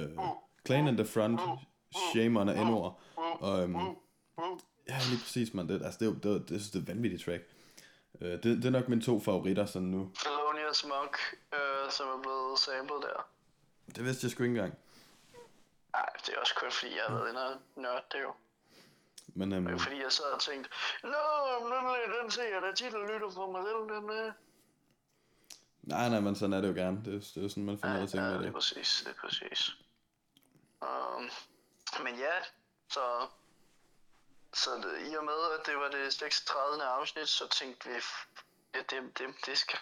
[0.67, 1.41] Clan and the Front,
[2.13, 3.01] Shame on og N-ord.
[3.17, 3.97] Og, um,
[4.89, 5.69] ja, lige præcis, man.
[5.69, 7.43] Det, altså, det, er det, er- det, det, det er et vanvittigt track.
[8.15, 10.13] Uh, det, det er nok mine to favoritter sådan nu.
[10.15, 11.17] Thelonious Monk,
[11.55, 13.29] øh, som er blevet samlet der.
[13.97, 14.75] Det vidste jeg sgu ikke engang.
[15.93, 17.29] Nej, det er også kun fordi, jeg har været
[17.77, 18.33] inde og det jo.
[19.35, 20.71] Men um, er jo fordi, jeg sad og tænkte,
[21.03, 21.09] Nå,
[21.71, 24.33] den, den ser jeg da tit og lytter på mig selv, den øh.
[25.83, 26.97] nej, nej, men sådan er det jo gerne.
[27.05, 28.53] Det, er- det er sådan, man finder ud af ting ja, med det er det.
[28.55, 29.71] præcis, det er præcis.
[30.83, 31.23] Um,
[32.05, 32.35] men ja,
[32.91, 33.01] så,
[34.57, 34.71] så
[35.11, 36.85] i og med, at det var det 36.
[36.85, 37.95] afsnit, så tænkte vi,
[38.75, 39.79] ja, det, det, det skal,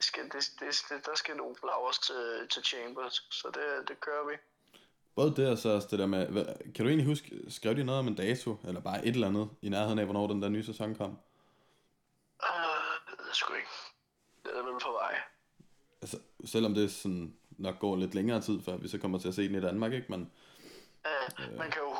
[0.00, 4.26] skal, det, det, det, der skal nogle flowers til, til Chambers, så det, det kører
[4.30, 4.34] vi.
[5.14, 6.26] Både det og så også det der med,
[6.74, 9.50] kan du egentlig huske, skrev de noget om en dato, eller bare et eller andet,
[9.62, 11.10] i nærheden af, hvornår den der nye sæson kom?
[11.10, 13.68] Uh, det ved jeg sgu ikke.
[14.44, 15.20] Det er vel på vej.
[16.02, 19.34] Altså, selvom det sådan nok går lidt længere tid, før vi så kommer til at
[19.34, 20.06] se den i Danmark, ikke?
[20.08, 20.32] Men
[21.06, 21.90] Uh, man kan jo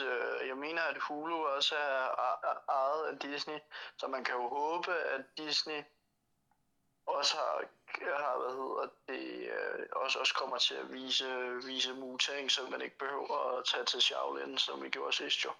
[0.00, 2.04] at øh, jeg mener, at Hulu også er
[2.68, 3.58] ejet af Disney,
[3.98, 5.80] så man kan jo håbe, at Disney
[7.06, 7.54] også har,
[8.24, 9.24] har hvad hedder det,
[9.56, 11.26] øh, også, også kommer til at vise,
[11.66, 15.50] vise Wu-Tang, så man ikke behøver at tage til Shaolin, som vi gjorde sidst jo.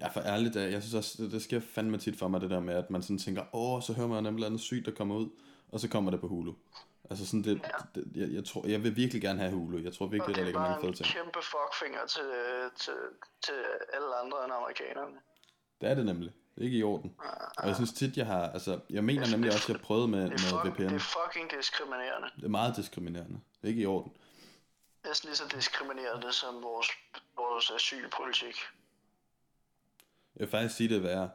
[0.00, 2.50] ja, for ærligt, øh, jeg synes også, det, det sker fandme tit for mig, det
[2.50, 4.86] der med, at man sådan tænker, åh, så hører man om et eller andet sygt,
[4.86, 5.28] der kommer ud,
[5.72, 6.52] og så kommer det på Hulu.
[7.10, 7.60] Altså sådan, det,
[7.94, 9.78] det jeg, jeg, tror, jeg vil virkelig gerne have Hulu.
[9.78, 11.06] Jeg tror virkelig, det der er ligger bare mange fede ting.
[11.24, 12.30] kæmpe fuckfinger til,
[12.76, 12.94] til,
[13.44, 13.54] til
[13.92, 15.16] alle andre end amerikanerne.
[15.80, 16.32] Det er det nemlig.
[16.54, 17.14] Det er ikke i orden.
[17.58, 20.18] Og jeg synes tit, jeg har, altså, jeg mener nemlig også, at jeg prøvede med,
[20.20, 20.82] Det er, med fuck, VPN.
[20.82, 22.28] det er fucking diskriminerende.
[22.36, 23.40] Det er meget diskriminerende.
[23.60, 24.12] Det er ikke i orden.
[25.06, 26.88] Næsten lige så diskriminerende som vores,
[27.36, 28.56] vores asylpolitik.
[30.36, 31.30] Jeg vil faktisk sige det værre.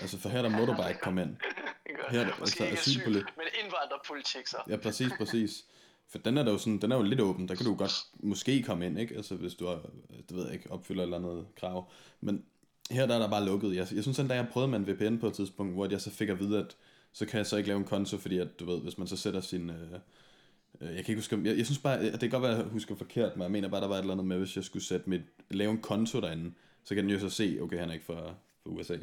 [0.00, 1.28] Altså, for her er der motorbike kom ind.
[1.36, 1.59] Det gør- Her
[2.08, 3.22] er der- Måske altså ikke asylpolitik.
[3.28, 4.56] asyl, men indvandrerpolitik så.
[4.68, 5.64] Ja, præcis, præcis.
[6.08, 7.48] For den er der jo sådan, den er jo lidt åben.
[7.48, 9.16] Der kan du godt måske komme ind, ikke?
[9.16, 9.78] Altså, hvis du er,
[10.28, 11.90] det ved jeg ikke, opfylder et eller andet krav.
[12.20, 12.44] Men
[12.90, 13.68] her der er der bare lukket.
[13.76, 16.00] Jeg, jeg synes sådan, da jeg prøvede med en VPN på et tidspunkt, hvor jeg
[16.00, 16.76] så fik at vide, at
[17.12, 19.16] så kan jeg så ikke lave en konto, fordi at, du ved, hvis man så
[19.16, 19.70] sætter sin...
[19.70, 19.76] Øh,
[20.80, 22.58] øh, jeg kan ikke huske, jeg, jeg synes bare, at det kan godt være, at
[22.58, 24.64] jeg husker forkert, men jeg mener bare, der var et eller andet med, hvis jeg
[24.64, 26.52] skulle sætte mit, lave en konto derinde,
[26.84, 28.20] så kan den jo så se, okay, han er ikke fra,
[28.62, 28.96] fra USA.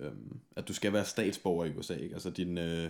[0.00, 2.14] Øhm, at du skal være statsborger i USA, ikke?
[2.14, 2.82] Altså din, øh,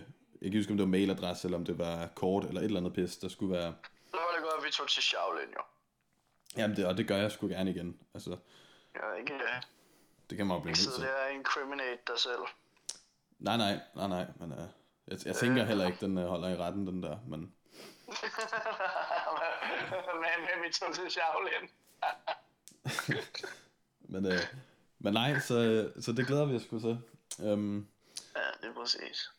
[0.43, 2.81] jeg kan huske, om det var mailadresse, eller om det var kort, eller et eller
[2.81, 3.75] andet pis, der skulle være...
[4.11, 5.63] Så var det godt, at vi tog til Shaolin jo.
[6.57, 7.99] Jamen, det, og det gør jeg sgu gerne igen.
[8.15, 8.37] Altså,
[8.95, 9.63] Jeg ikke, øh,
[10.31, 11.05] det kan man jo blive nødt til.
[11.05, 12.41] der incriminate dig selv.
[13.39, 14.59] Nej, nej, nej, nej, men øh,
[15.09, 17.41] jeg, jeg tænker heller ikke, den øh, holder i retten, den der, men...
[20.23, 21.69] men, men vi tog til Shaolin.
[24.13, 24.39] Men, øh,
[25.01, 26.99] men nej, så, så det glæder vi os sgu til.
[27.39, 27.89] Um,
[28.37, 29.31] Ja, det er præcis.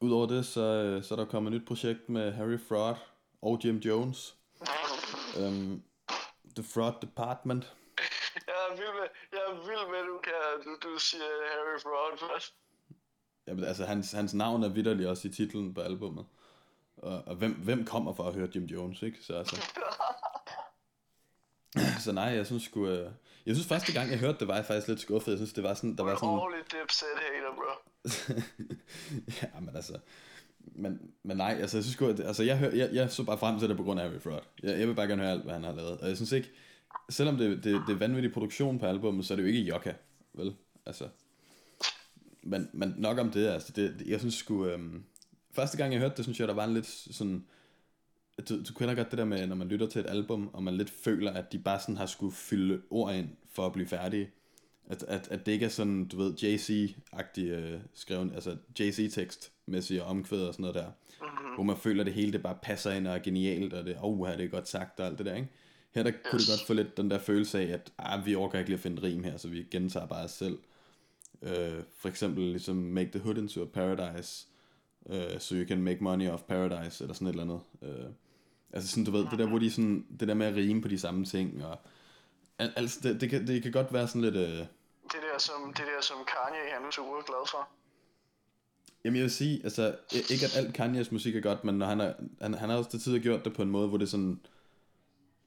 [0.00, 2.94] Udover det, så, så er der kommet et nyt projekt med Harry Fraud
[3.42, 4.36] og Jim Jones.
[5.38, 5.82] Um,
[6.56, 7.64] The Fraud Department.
[8.46, 10.32] Jeg er vild med, jeg er vild med, du, kan,
[10.64, 12.54] du, du siger Harry Fraud først.
[13.46, 16.26] Jamen, altså, hans, hans navn er vidderlig også i titlen på albummet.
[16.96, 19.18] Og, og hvem, hvem kommer for at høre Jim Jones, ikke?
[19.22, 19.56] Så altså...
[22.04, 22.86] Så nej, jeg synes sgu...
[22.88, 23.10] Øh...
[23.46, 25.30] Jeg synes første gang, jeg hørte det, var jeg faktisk lidt skuffet.
[25.32, 25.96] Jeg synes, det var sådan...
[25.96, 26.28] Der var sådan...
[26.28, 27.72] Ordentlig dipset hater, bro.
[29.42, 29.98] ja, men altså...
[30.74, 33.38] Men, men nej, altså jeg synes sgu, at, altså jeg, hør, jeg, jeg så bare
[33.38, 34.40] frem til det på grund af Harry Fraud.
[34.62, 36.00] Jeg, jeg vil bare gerne høre alt, hvad han har lavet.
[36.00, 36.50] Og jeg synes ikke,
[37.10, 39.92] selvom det, det, det er vanvittig produktion på albummet, så er det jo ikke Jokka,
[40.34, 40.54] vel?
[40.86, 41.08] Altså,
[42.42, 45.04] men, men nok om det, altså, det, det- jeg synes sgu, øhm,
[45.52, 47.46] første gang jeg hørte det, synes jeg, der var en lidt sådan,
[48.48, 50.76] du, du kender godt det der med, når man lytter til et album, og man
[50.76, 54.30] lidt føler, at de bare sådan har skulle fylde ord ind for at blive færdige.
[54.88, 60.42] At, at, at det ikke er sådan, du ved, JC-agtig øh, skrevet, altså JC-tekst-mæssige omkvæd
[60.42, 60.86] og sådan noget der.
[60.86, 61.54] Mm-hmm.
[61.54, 63.96] Hvor man føler, at det hele det bare passer ind og er genialt, og det,
[64.00, 65.48] oh, det er godt sagt og alt det der, ikke?
[65.94, 66.18] Her der yes.
[66.30, 68.76] kunne det godt få lidt den der følelse af, at ah, vi overgår ikke lige
[68.76, 70.58] at finde rim her, så vi gentager bare os selv.
[71.42, 74.46] Øh, for eksempel ligesom Make the Hood into a Paradise,
[75.10, 77.60] øh, so you can make money off paradise, eller sådan et eller andet.
[77.82, 78.10] Øh,
[78.72, 80.88] altså sådan, du ved, det der, hvor de sådan, det der med at rime på
[80.88, 81.78] de samme ting, og
[82.58, 84.68] al- altså, det, det, kan, det kan godt være sådan lidt, øh, Det
[85.12, 87.68] der, som, det der, som Kanye han er super glad for.
[89.04, 89.96] Jamen jeg vil sige, altså
[90.30, 92.90] ikke at alt Kanye's musik er godt, men når han, er, han, han har også
[92.90, 94.40] til tider gjort det på en måde, hvor det sådan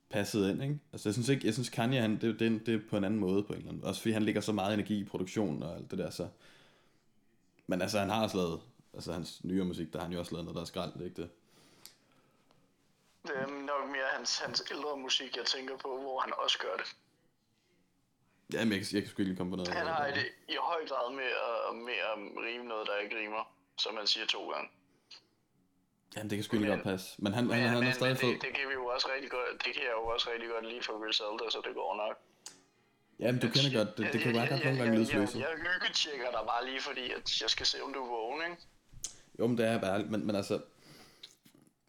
[0.10, 0.79] passede ind, ikke?
[0.93, 3.19] Altså jeg synes ikke, jeg synes Kanye, han, det, det, det er på en anden
[3.19, 5.75] måde på en eller anden Også fordi han lægger så meget energi i produktionen og
[5.75, 6.27] alt det der, så...
[7.67, 8.60] Men altså han har også lavet,
[8.93, 11.01] altså hans nyere musik, der har han jo også lavet noget, der er skrald, det
[11.01, 11.29] er ikke det?
[13.30, 16.76] Det er nok mere hans, hans ældre musik, jeg tænker på, hvor han også gør
[16.82, 16.88] det.
[18.54, 19.74] Jamen jeg, kan- jeg kan sgu ikke lige komme på noget.
[19.74, 22.15] Han har det i høj grad med at, med at
[22.46, 23.44] rime noget, der ikke rimer.
[23.84, 24.70] som man siger to gange.
[26.15, 27.08] Jamen, det kan sgu Men- godt passe.
[27.24, 28.30] Men han, Men, han, han er men, stadig men fed.
[28.34, 30.65] det, det, kan vi jo også rigtig godt, det kan jeg jo også rigtig godt
[30.72, 32.15] lide for Griselda, så det går nok.
[33.20, 35.52] Jamen, du kender godt, det, det kan bare godt nogle gange lyde jeg, jeg, jeg
[35.68, 38.62] hyggetjekker dig bare lige fordi, at jeg skal se, om du er vågen, ikke?
[39.39, 40.56] Jo, men det er jeg bare, men, men altså...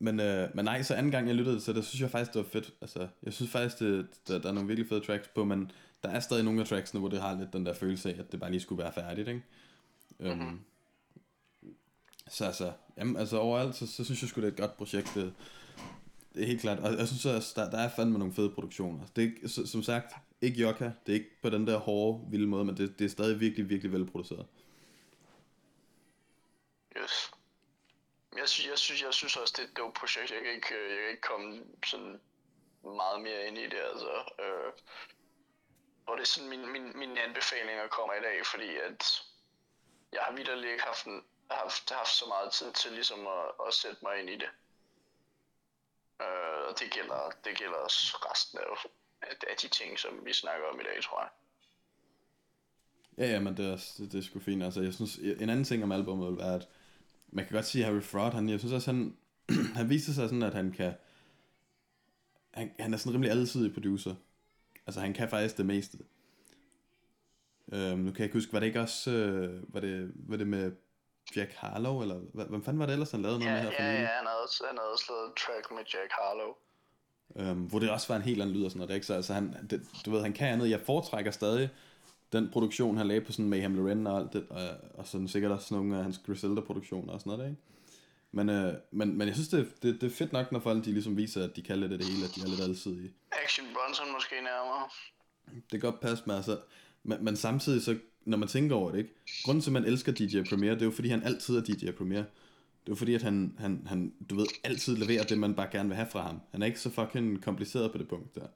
[0.02, 2.42] Men, øh, men nej, så anden gang jeg lyttede til det, synes jeg faktisk, det
[2.42, 2.72] var fedt.
[2.80, 5.70] Altså, jeg synes faktisk, det, der, der er nogle virkelig fede tracks på, men
[6.02, 8.32] der er stadig nogle af tracksene, hvor det har lidt den der følelse af, at
[8.32, 9.42] det bare lige skulle være færdigt, ikke?
[10.18, 10.46] Mm-hmm.
[10.46, 10.60] Um,
[12.28, 15.12] så altså, jamen, altså overalt, så, så synes jeg sgu, det er et godt projekt.
[15.14, 15.32] Det,
[16.34, 16.78] det er helt klart.
[16.78, 19.00] Og jeg synes også, der, der er fandme nogle fede produktioner.
[19.16, 20.84] Det er ikke, så, som sagt, ikke Jokka.
[20.84, 23.68] Det er ikke på den der hårde, vilde måde, men det, det er stadig virkelig,
[23.68, 24.46] virkelig velproduceret.
[27.02, 27.30] Yes.
[28.40, 30.30] Jeg sy- jeg synes, jeg synes også, det er et projekt.
[30.30, 32.20] Jeg kan ikke, øh, jeg kan ikke komme sådan
[32.84, 34.14] meget mere ind i det, altså.
[34.44, 34.72] Øh,
[36.06, 39.02] og det er sådan, min, min, mine anbefalinger kommer i dag, fordi at
[40.12, 43.74] jeg har vidderligt ikke haft, en, haft, haft så meget tid til ligesom at, at
[43.74, 44.50] sætte mig ind i det.
[46.22, 48.88] Øh, og det gælder, det gælder også resten af,
[49.50, 51.30] af, de ting, som vi snakker om i dag, tror jeg.
[53.18, 54.62] Ja, ja, men det er, det, det er sgu fint.
[54.62, 56.68] Altså, jeg synes, en anden ting om albumet er, at
[57.32, 59.16] man kan godt sige, at Harry Fraud, han, jeg synes også, han,
[59.78, 60.92] han viser sig sådan, at han kan,
[62.50, 64.14] han, han er sådan rimelig alsidig producer.
[64.86, 65.98] Altså, han kan faktisk det meste.
[67.72, 70.46] Øhm, nu kan jeg ikke huske, var det ikke også, øh, var, det, var det
[70.46, 70.72] med
[71.36, 73.76] Jack Harlow, eller hvad, hvad fanden var det ellers, han lavede noget Ja, med her
[73.76, 76.54] for ja, ja, han havde også, han havde også lavet track med Jack Harlow.
[77.36, 79.06] øhm, hvor det også var en helt anden lyd og sådan noget, ikke?
[79.06, 80.70] Så altså, han, det, du ved, han kan andet.
[80.70, 81.68] Jeg foretrækker stadig
[82.32, 85.52] den produktion, han lagde på sådan Mayhem Loren og alt det, og, og sådan sikkert
[85.52, 87.62] også nogle af hans Griselda-produktioner og sådan noget, ikke?
[88.32, 90.92] Men, øh, men, men jeg synes, det, det, det er fedt nok, når folk de
[90.92, 93.12] ligesom viser, at de kan lidt af det hele, at de er lidt alsidige.
[93.44, 94.88] Action Bronson måske nærmere.
[95.54, 96.58] Det kan godt passe med, altså,
[97.02, 99.14] men, men samtidig så, når man tænker over det, ikke?
[99.44, 101.90] Grunden til, at man elsker DJ Premier, det er jo fordi, han altid er DJ
[101.90, 102.24] Premier.
[102.86, 105.88] Det er fordi, at han, han, han, du ved, altid leverer det, man bare gerne
[105.88, 106.40] vil have fra ham.
[106.50, 108.46] Han er ikke så fucking kompliceret på det punkt der.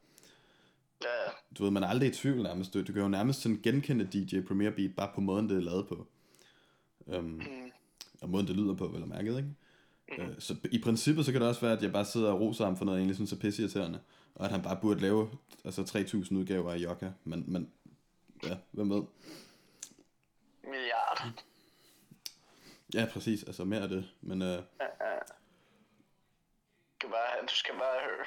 [1.54, 1.58] Ja, ja.
[1.58, 2.74] Du ved, man er aldrig i tvivl nærmest.
[2.74, 5.60] Du, du kan jo nærmest sådan genkende DJ Premier Beat, bare på måden, det er
[5.60, 6.06] lavet på.
[7.06, 7.40] Um, Mm.
[8.22, 9.48] og måden, det lyder på, vel og mærket, ikke?
[10.28, 10.40] Mm.
[10.40, 12.76] så i princippet, så kan det også være, at jeg bare sidder og roser ham
[12.76, 14.00] for noget, jeg egentlig synes er pisseirriterende.
[14.34, 15.30] Og at han bare burde lave
[15.64, 17.10] altså 3.000 udgaver af Jokka.
[17.24, 17.70] Men, men
[18.44, 19.02] ja, hvem ved?
[20.64, 21.32] Milliard.
[22.94, 23.42] Ja, præcis.
[23.42, 24.10] Altså mere af det.
[24.20, 24.62] Men øh, Du
[26.98, 28.26] skal bare, have- du skal bare høre.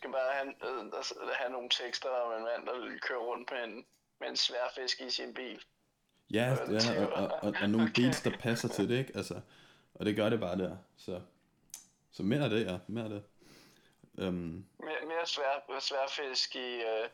[0.00, 3.64] Skal bare have, øh, altså, have nogle tekster om en mand, der kører rundt med
[3.64, 3.86] en,
[4.20, 5.64] med en svær fisk i sin bil.
[6.30, 9.12] ja, det ja og, og, og, og nogle beats, der passer til det, ikke?
[9.16, 9.40] Altså,
[9.94, 10.76] og det gør det bare der.
[10.96, 11.20] Så,
[12.10, 12.78] så mere af det, ja.
[12.86, 13.22] Mere af det.
[14.28, 14.34] Um,
[14.78, 17.08] Mere, mere svær, svær fisk i, øh,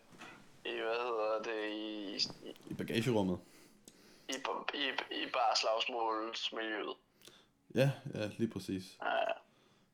[0.65, 2.15] i, hvad hedder det, i,
[2.49, 3.39] i, I bagagerummet.
[4.29, 4.33] i,
[4.75, 4.89] i,
[5.23, 6.97] i barslagsmålsmiljøet.
[7.75, 8.99] Ja, ja, lige præcis.
[9.03, 9.33] Ja,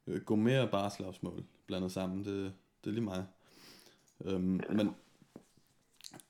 [0.07, 3.26] Øh, Gå mere barslagsmål blandet sammen, det, det er lige mig.
[4.18, 4.96] Um, men,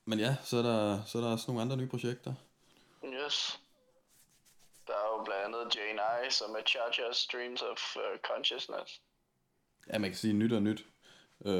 [0.05, 2.33] men ja, så er, der, så er der også nogle andre nye projekter.
[3.05, 3.59] yes.
[4.87, 9.01] Der er jo blandt andet Jane I, som er Chargers Streams of uh, Consciousness.
[9.87, 10.85] Ja, man kan sige nyt og nyt.
[11.45, 11.53] Øh,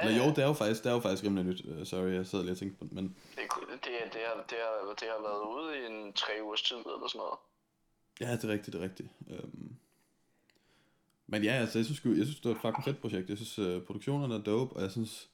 [0.00, 1.60] eller jo, det er jo faktisk, det er jo faktisk rimelig nyt.
[1.64, 4.44] Uh, sorry, jeg sad lige og tænkte på det, men Det, det, det, det, har,
[4.50, 7.38] det, har, det har været ude i en tre ugers tid eller sådan noget.
[8.20, 9.08] ja, det er rigtigt, det er rigtigt.
[9.30, 9.67] Um,
[11.30, 13.28] men ja, altså, jeg synes, jeg synes, det var et fucking fedt projekt.
[13.28, 15.30] Jeg synes, uh, produktionerne er dope, og jeg synes,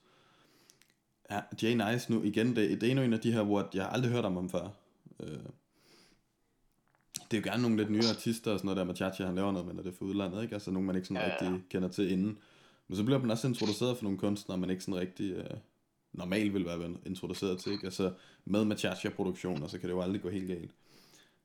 [1.30, 3.84] ja, Jay Nice nu, igen, det, det er endnu en af de her, hvor jeg
[3.84, 4.68] har aldrig hørt om ham før.
[5.18, 5.28] Uh,
[7.30, 9.34] det er jo gerne nogle lidt nye artister og sådan noget der med Chacha, han
[9.34, 10.54] laver noget med, når det er for udlandet, ikke?
[10.54, 11.50] Altså nogle, man ikke sådan Ja, ja, ja.
[11.50, 12.38] rigtig kender til inden.
[12.88, 15.58] Men så bliver man også introduceret for nogle kunstnere, man ikke sådan rigtig uh,
[16.12, 17.84] normalt vil være introduceret til, ikke?
[17.84, 18.12] Altså
[18.44, 20.70] med med Chacha-produktioner, så kan det jo aldrig gå helt galt.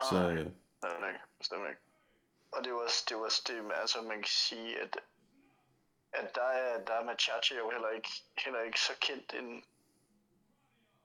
[0.10, 0.32] Så, Nej.
[0.32, 0.46] øh,
[0.82, 1.20] Bestemt ikke.
[1.40, 1.89] Bestemt ikke.
[2.52, 4.98] Og det var også det, var også det altså man kan sige, at,
[6.14, 9.64] at der er, der er Machachi jo heller ikke, heller ikke så kendt en,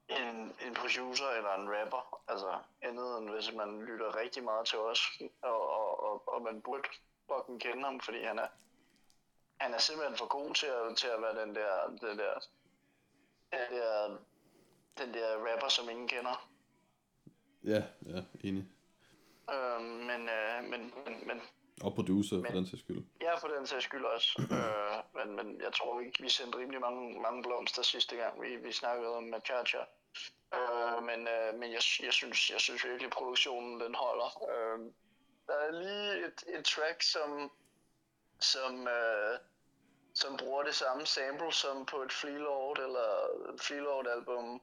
[0.09, 2.23] en, en producer eller en rapper.
[2.27, 6.61] Altså andet end hvis man lytter rigtig meget til os, og, og, og, og man
[6.61, 6.89] burde
[7.33, 8.47] fucking kende ham, fordi han er,
[9.57, 12.39] han er simpelthen for god til at, til at være den der, den der,
[13.51, 14.17] den der,
[14.97, 16.49] den der rapper, som ingen kender.
[17.63, 18.74] ja, ja, enig.
[19.53, 21.41] Øh, men, øh, men, men, men
[21.83, 23.03] Og producer, for Men- den til skyld.
[23.21, 24.41] Ja, for den sags skyld også.
[24.51, 28.55] øh, men, men jeg tror ikke, vi sendte rimelig mange, mange blomster sidste gang, vi,
[28.55, 29.77] vi snakkede om Machacha.
[30.55, 34.29] Øh, men øh, men jeg, jeg, synes, jeg synes virkelig, at produktionen den holder.
[34.51, 34.79] Øh,
[35.47, 37.51] der er lige et, et track, som,
[38.39, 39.37] som, øh,
[40.13, 43.07] som bruger det samme sample som på et Flea Lord eller
[43.53, 44.61] et Flea Lord album.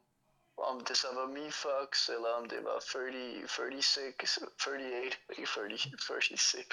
[0.57, 5.79] Om det så var Me Fox, eller om det var 30, 36, 38, ikke 30,
[5.99, 6.65] 36,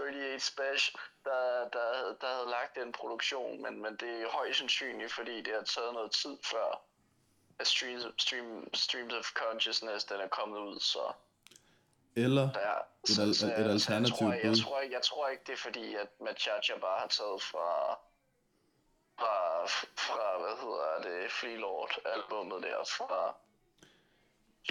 [0.00, 5.12] 38 Special, der, der, der havde lagt den produktion, men, men det er højst sandsynligt,
[5.12, 6.80] fordi det har taget noget tid før,
[7.58, 11.12] at streams, stream, Streams of Consciousness, den er kommet ud, så.
[12.16, 14.94] Eller der, et, så, al- så, et jeg- så jeg, alternativt tror, jeg, tror, ikke-
[14.94, 17.98] jeg tror ikke, det er fordi, at Machacha bare har taget fra,
[19.18, 19.66] fra,
[20.06, 23.36] fra hvad hedder det, Flea Lord albummet der fra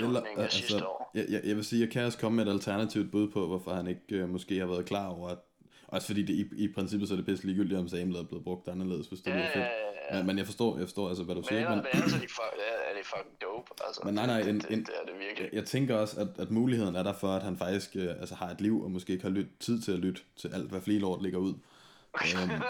[0.05, 1.11] Eller, altså, år.
[1.13, 3.73] jeg, jeg, jeg vil sige, jeg kan også komme med et alternativt bud på, hvorfor
[3.73, 5.37] han ikke øh, måske har været klar over, at
[5.87, 8.43] også fordi det i, i princippet så er det pisse ligegyldigt, om samlet er blevet
[8.43, 9.55] brugt anderledes, hvis det Ja, fedt.
[9.55, 9.67] ja, ja,
[10.11, 10.17] ja.
[10.17, 11.69] Men, men jeg forstår, jeg forstår altså, hvad du Men siger.
[11.69, 12.53] Men, ellers er, de fuck,
[12.89, 13.71] er, det fucking dope.
[13.87, 15.43] Altså, Men nej, nej, det, en- det, det, det, er det virkelig.
[15.51, 18.35] jeg, jeg tænker også, at, at muligheden er der for, at han faktisk øh, altså,
[18.35, 20.81] har et liv, og måske ikke har lyt, tid til at lytte til alt, hvad
[20.99, 21.53] Lord ligger ud.
[22.23, 22.61] øhm,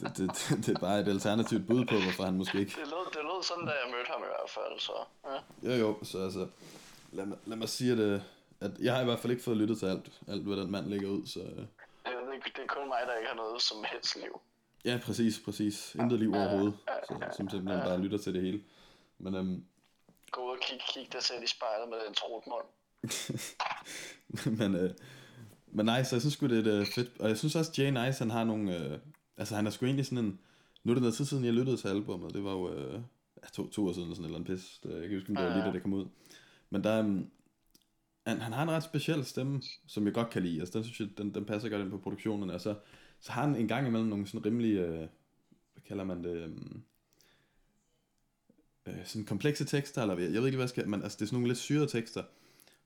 [0.00, 2.70] det, det, det, det, er bare et alternativt bud på, hvorfor han måske ikke...
[2.70, 4.92] Det lød, det lød sådan, da jeg mødte ham i hvert fald, så
[5.62, 5.70] ja.
[5.70, 6.48] Jo jo, så altså,
[7.12, 8.20] lad, mig- lad mig sige, at,
[8.60, 10.86] at jeg har i hvert fald ikke fået lyttet til alt, alt hvad den mand
[10.86, 11.40] lægger ud, så...
[11.40, 12.12] Det,
[12.44, 14.40] det, det er kun mig, der ikke har noget som helst liv.
[14.84, 15.94] Ja, præcis, præcis.
[15.94, 16.74] Intet liv overhovedet,
[17.08, 18.62] så, som simpelthen bare lytter til det hele.
[19.18, 19.64] Men øhm,
[20.30, 22.66] Gå ud og kig, kig dig selv i spejlet med den trotmund.
[24.58, 24.90] men, øh,
[25.66, 27.20] men nej, så jeg synes det er et, øh, fedt.
[27.20, 28.76] Og jeg synes også, Jay Nice, han har nogle...
[28.78, 28.98] Øh,
[29.42, 30.38] altså, han er sgu egentlig sådan en...
[30.84, 32.34] Nu er det noget tid siden, jeg lyttede til albumet.
[32.34, 33.00] Det var jo øh,
[33.52, 34.80] to, to år siden eller sådan eller andet pis.
[34.84, 36.06] Jeg kan ikke huske, om det var lige, da det kom ud.
[36.70, 37.30] Men der, um,
[38.26, 40.60] han, han har en ret speciel stemme, som jeg godt kan lide.
[40.60, 42.50] Altså, den synes jeg, den, den passer godt ind på produktionen.
[42.50, 42.74] Og så,
[43.26, 44.76] har han en gang imellem nogle sådan rimelig...
[44.76, 45.08] Øh,
[45.72, 46.44] hvad kalder man det?
[46.44, 46.82] Um,
[48.86, 50.88] øh, sådan komplekse tekster, eller jeg ved ikke, hvad jeg skal...
[50.88, 52.22] Men altså, det er sådan nogle lidt syrede tekster.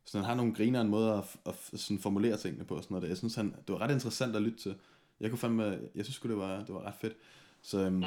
[0.05, 2.83] Så han har nogle griner en måde at, at, at sådan formulere tingene på og
[2.83, 3.09] sådan noget.
[3.09, 4.75] Jeg synes, han, det var ret interessant at lytte til.
[5.21, 7.17] Jeg kunne fandme, jeg synes det var, det var ret fedt.
[7.63, 8.03] Så øhm, Mm.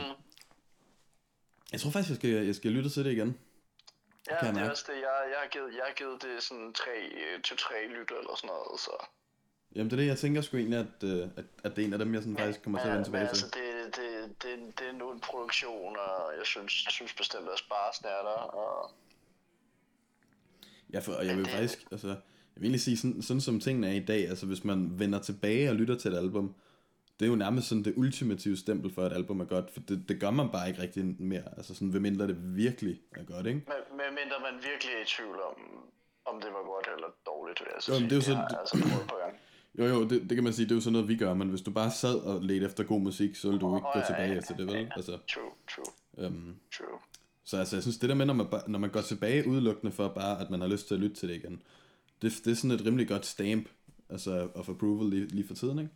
[1.72, 3.40] jeg tror faktisk, jeg skal, jeg skal lytte til det igen.
[4.30, 4.94] Ja, kan det er også det.
[4.94, 8.36] Jeg, jeg, har givet, jeg har givet det sådan tre, øh, to tre lytter eller
[8.36, 8.92] sådan noget, så...
[9.76, 11.94] Jamen det er det, jeg tænker sgu egentlig, at, øh, at, at det er en
[11.94, 13.46] af dem, jeg sådan faktisk kommer til at vende tilbage men til.
[13.46, 17.48] altså, det, det, det, det er nu en produktion, og jeg synes, jeg synes bestemt,
[17.54, 18.92] at Spars er der, og
[20.94, 22.18] Ja, for, og jeg vil det- faktisk, altså, jeg
[22.56, 25.70] vil egentlig sige, sådan, sådan som tingene er i dag, altså hvis man vender tilbage
[25.70, 26.56] og lytter til et album,
[27.20, 29.80] det er jo nærmest sådan det ultimative stempel for, at et album er godt, for
[29.80, 33.24] det, det gør man bare ikke rigtig mere, altså sådan, ved mindre det virkelig er
[33.24, 33.62] godt, ikke?
[33.68, 35.56] med, med mindre man virkelig er i tvivl om,
[36.26, 38.20] om det var godt eller dårligt, vil jeg så Jo, men sige.
[38.20, 39.36] det er jo har så- jeg altså prøvet på gang.
[39.80, 41.50] Jo, jo, det, det kan man sige, det er jo sådan noget, vi gør, men
[41.50, 44.00] hvis du bare sad og ledte efter god musik, så ville du ikke Åh, gå
[44.00, 44.92] ja, tilbage ja, efter det, vel?
[44.96, 46.98] Altså, True, true, øhm, true.
[47.44, 49.92] så altså, jeg synes, det der med, når man, bare- når man går tilbage udelukkende
[49.92, 51.62] for bare, at man har lyst til at lytte til det igen,
[52.22, 53.70] det, det er sådan et rimelig godt stamp,
[54.10, 55.92] altså of approval lige, lige for tiden, ikke?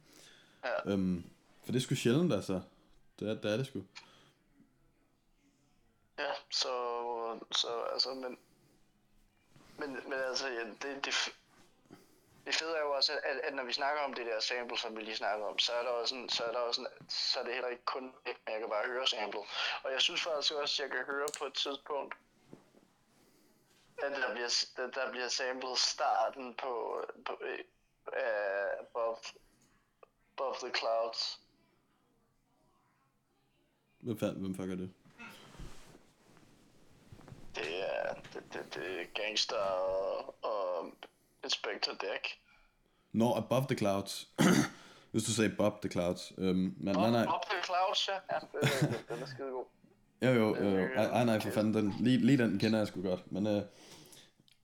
[0.63, 0.91] Ja.
[0.91, 1.23] Øhm,
[1.63, 2.61] for det er sgu sjældent, altså.
[3.19, 3.83] Det er, det er det sgu.
[6.19, 6.73] Ja, så,
[7.51, 8.37] så altså, men,
[9.77, 11.13] men, men altså, ja, det, det,
[12.45, 14.97] det fede er jo også, at, at når vi snakker om det der sample, som
[14.97, 17.39] vi lige snakkede om, så er der også en, så er der også en, så
[17.39, 19.39] er det heller ikke kun det, men jeg kan bare høre sample.
[19.83, 22.15] Og jeg synes faktisk også, at jeg kan høre på et tidspunkt,
[24.03, 27.33] at der bliver, der, der bliver samlet starten på, på
[28.07, 29.17] uh, above,
[30.37, 31.39] above the clouds.
[33.99, 34.89] Hvem, fa- hvem fuck er det?
[37.55, 40.93] Det er, det, det, det er gangster og, og
[41.43, 42.27] Inspector Deck.
[43.11, 44.29] Nå, Above the Clouds.
[45.11, 46.33] Hvis du sagde Bob the Clouds.
[46.37, 47.21] Øhm, men nej, nej.
[47.21, 48.13] Up the Clouds, ja.
[48.13, 49.65] ja det, den er skide god.
[50.21, 50.69] Jo, jo, jo.
[50.69, 50.87] jo.
[50.95, 51.73] Ej, ej, nej, for fanden.
[51.73, 53.31] Den, lige, lige den kender jeg sgu godt.
[53.31, 53.61] Men, øh,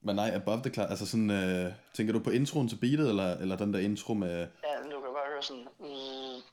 [0.02, 0.90] men nej, Above the Clouds.
[0.90, 4.48] Altså sådan, øh, tænker du på introen til beatet, eller, eller den der intro med...
[4.64, 4.89] Ja,
[5.40, 5.68] kører sådan...
[5.68, 6.46] zzz,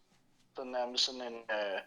[0.57, 1.51] sådan nærmest sådan en...
[1.51, 1.81] Øh,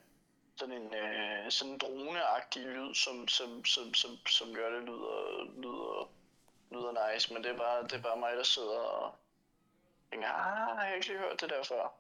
[0.58, 5.44] sådan en øh, sådan en droneagtig lyd, som, som, som, som, som gør det lyder,
[5.58, 6.12] lyder,
[6.72, 9.16] lyder nice, men det er bare, det er bare mig, der sidder og
[10.12, 11.94] tænker, ah, jeg har ikke lige hørt det der før.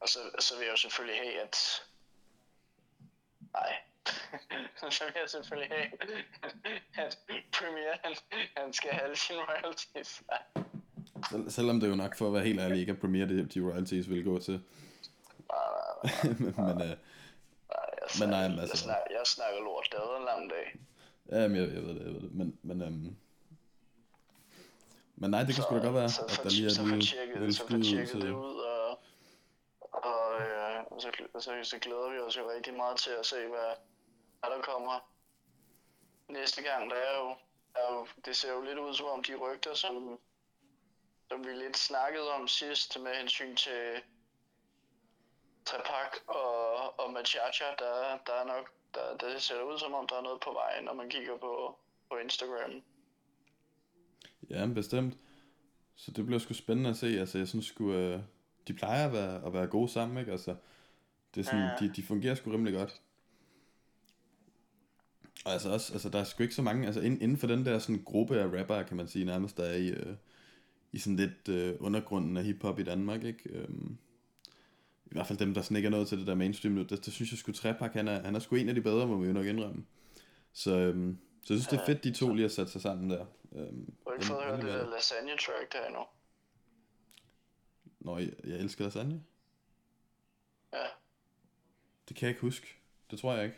[0.00, 1.56] Og så, så vil jeg jo selvfølgelig have, at...
[3.52, 3.76] Nej.
[4.90, 7.18] så vil jeg selvfølgelig have, at
[7.52, 8.16] Premiere, han,
[8.56, 10.22] han skal have sine royalties.
[11.32, 13.60] Sel- selvom det jo nok, for at være helt ærlig, ikke at Premiere det, de
[13.60, 14.60] royalties vil gå til.
[16.58, 16.96] men, øh,
[18.20, 19.88] Men nej, nej, men jeg, altså- snakker, jeg snakker lort.
[19.92, 20.66] Været en lang dag.
[21.32, 22.34] ja, men jeg, jeg ved det, jeg ved det.
[22.34, 23.16] Men, men, øhm,
[25.16, 27.02] men nej, det kan sgu da godt være, så, at der lige er så, lille,
[27.02, 28.98] tjekket, så ud tjekket det ud, og,
[29.80, 31.08] og øh, så,
[31.40, 33.70] så, så glæder vi os jo rigtig meget til at se, hvad,
[34.40, 34.94] hvad der kommer
[36.28, 36.90] næste gang.
[36.90, 37.28] Der er jo,
[37.74, 40.18] der er jo, det ser jo lidt ud som om de rygter, som,
[41.28, 44.02] som vi lidt snakkede om sidst med hensyn til
[45.64, 50.16] Trepak og, og Machacha, der, der er nok, der, det ser ud som om, der
[50.16, 51.78] er noget på vej, når man kigger på,
[52.10, 52.82] på Instagram.
[54.50, 55.14] Ja, bestemt.
[55.96, 57.06] Så det bliver sgu spændende at se.
[57.06, 58.20] Altså, jeg synes sgu, øh,
[58.68, 60.32] de plejer at være, at være gode sammen, ikke?
[60.32, 60.56] Altså,
[61.34, 61.76] det er sådan, Ja.
[61.86, 63.00] de, de fungerer sgu rimelig godt.
[65.44, 67.66] Og altså også, altså der er sgu ikke så mange, altså inden, inden for den
[67.66, 70.16] der sådan gruppe af rappere, kan man sige nærmest, der er i, øh,
[70.92, 73.48] i sådan lidt øh, undergrunden af hiphop i Danmark, ikke?
[73.50, 73.98] Øhm,
[75.06, 77.04] I hvert fald dem, der sådan ikke er nået til det der mainstream nu, det,
[77.04, 79.16] det synes jeg sgu Trepak, han er, han er sgu en af de bedre, må
[79.16, 79.84] vi jo nok indrømme.
[80.52, 83.10] Så, øhm, så jeg synes, det er fedt, de to lige har sat sig sammen
[83.10, 83.26] der.
[83.52, 86.00] Øhm, Du har ikke fået inden det der lasagne-track der endnu.
[88.00, 89.22] Nå, jeg, jeg elsker lasagne.
[90.72, 90.86] Ja,
[92.08, 92.66] Det kan jeg ikke huske.
[93.10, 93.56] Det tror jeg ikke.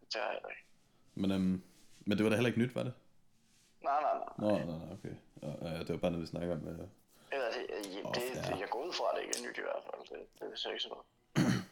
[0.00, 0.64] det har jeg ikke.
[1.14, 1.62] Men, øhm,
[2.06, 2.92] men det var da heller ikke nyt, var det?
[3.84, 4.32] Nej, nej, nej.
[4.38, 5.14] Nå, nej, nej, okay.
[5.42, 6.68] Ja, ja, det var bare noget, vi snakker om.
[6.68, 6.78] Øh.
[7.32, 8.40] Eller det, det, det, ja.
[8.48, 10.02] det, jeg går ud fra, at det ikke er nyt i hvert fald.
[10.10, 11.06] Det, det er så ikke sådan noget.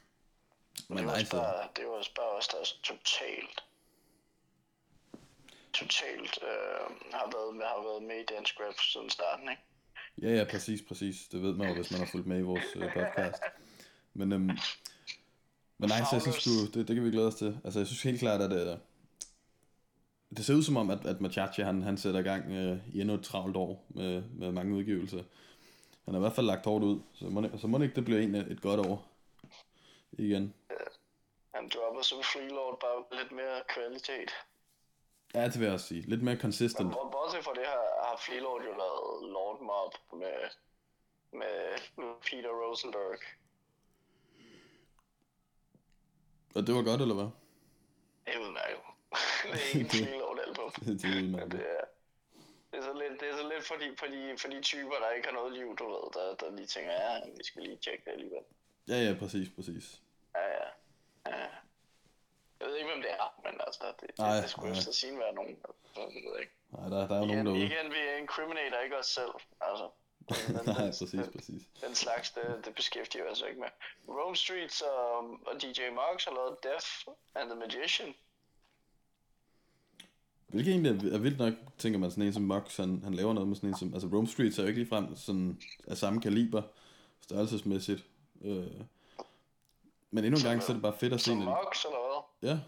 [0.88, 1.36] Men det, var også så...
[1.36, 3.58] bare, det var også bare os, der er totalt
[5.72, 9.62] totalt øh, har, været med, har været med i dansk rap siden starten, ikke?
[10.22, 11.16] Ja, ja, præcis, præcis.
[11.32, 13.42] Det ved man jo, hvis man har fulgt med i vores øh, podcast.
[14.14, 14.50] Men, øhm,
[15.78, 17.60] men nej, så jeg synes sgu, det, det kan vi glæde os til.
[17.64, 18.80] Altså, jeg synes helt klart, at det,
[20.36, 23.00] det ser ud som om, at, at Machachi, han, han sætter i gang øh, i
[23.00, 25.22] endnu et travlt år med, med mange udgivelser.
[26.04, 28.04] Han har i hvert fald lagt hårdt ud, så må, så må det ikke det
[28.04, 29.06] bliver en, et godt år
[30.12, 30.54] igen.
[31.54, 34.30] Han dropper som freelord bare lidt mere kvalitet.
[35.34, 36.02] Ja, det vil jeg også sige.
[36.02, 36.88] Lidt mere consistent.
[36.92, 40.38] Hvor- Bortset fra det har, har freelord jo lavet Lord Mob med,
[41.32, 41.56] med,
[41.96, 43.18] med Peter Rosenberg.
[46.54, 47.28] Og det var godt, eller hvad?
[48.26, 48.80] Det er udmærket.
[49.42, 50.70] Det er ikke en freelord album.
[50.70, 51.52] Det er udmærket.
[51.52, 51.84] Det er,
[52.70, 54.96] det er så lidt, det er så lidt for, de, for, de, for de typer,
[55.02, 57.76] der ikke har noget liv, du ved, der, der lige tænker, ja, vi skal lige
[57.76, 58.42] tjekke det alligevel.
[58.88, 60.00] Ja, ja, præcis, præcis.
[60.34, 60.66] Ja, ja.
[61.26, 61.46] ja.
[62.60, 65.18] Jeg ved ikke, hvem det er, men altså, det, det, Nej, det skulle efter sin
[65.18, 65.58] være nogen.
[65.94, 66.52] Så, det ved jeg ikke.
[66.70, 67.60] Nej, der, der er jo nogen derude.
[67.64, 69.34] igen, vi incriminator ikke os selv.
[69.60, 69.88] Altså,
[70.28, 71.62] den, den, Nej, præcis, den, præcis.
[71.80, 73.68] den slags, det, det beskæftiger vi os ikke med.
[74.08, 76.88] Rome Streets og, og DJ Marks har lavet Death
[77.34, 78.14] and the Magician.
[80.52, 83.48] Hvilket egentlig er, vildt nok, tænker man sådan en som Mox, han, han laver noget
[83.48, 86.62] med sådan en som, altså Rome Streets er jo ikke ligefrem sådan af samme kaliber,
[87.20, 88.04] størrelsesmæssigt.
[88.44, 88.66] Øh,
[90.10, 91.98] men endnu en gang, så er det bare fedt at se Som Mox eller
[92.40, 92.50] hvad?
[92.50, 92.58] Ja,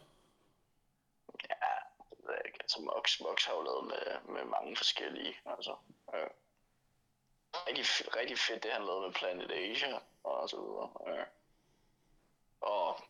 [1.51, 1.65] Ja,
[2.11, 2.59] det ved jeg ikke.
[2.63, 5.35] Altså Mox, Mox har jo lavet med, med mange forskellige.
[5.47, 5.75] Altså,
[6.15, 6.31] øh.
[7.69, 7.85] rigtig,
[8.17, 10.89] rigtig fedt, det han lavede med Planet Asia og så videre.
[11.09, 11.27] Øh.
[12.61, 13.02] Og,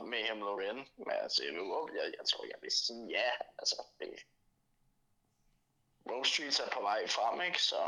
[0.00, 0.80] og Mayhem Loren.
[0.96, 1.66] Men altså, jeg, vil,
[1.98, 3.30] jeg, jeg tror, jeg vil sige ja.
[3.58, 4.08] Altså, det,
[6.06, 7.62] Wall Streets er på vej frem, ikke?
[7.62, 7.80] Så,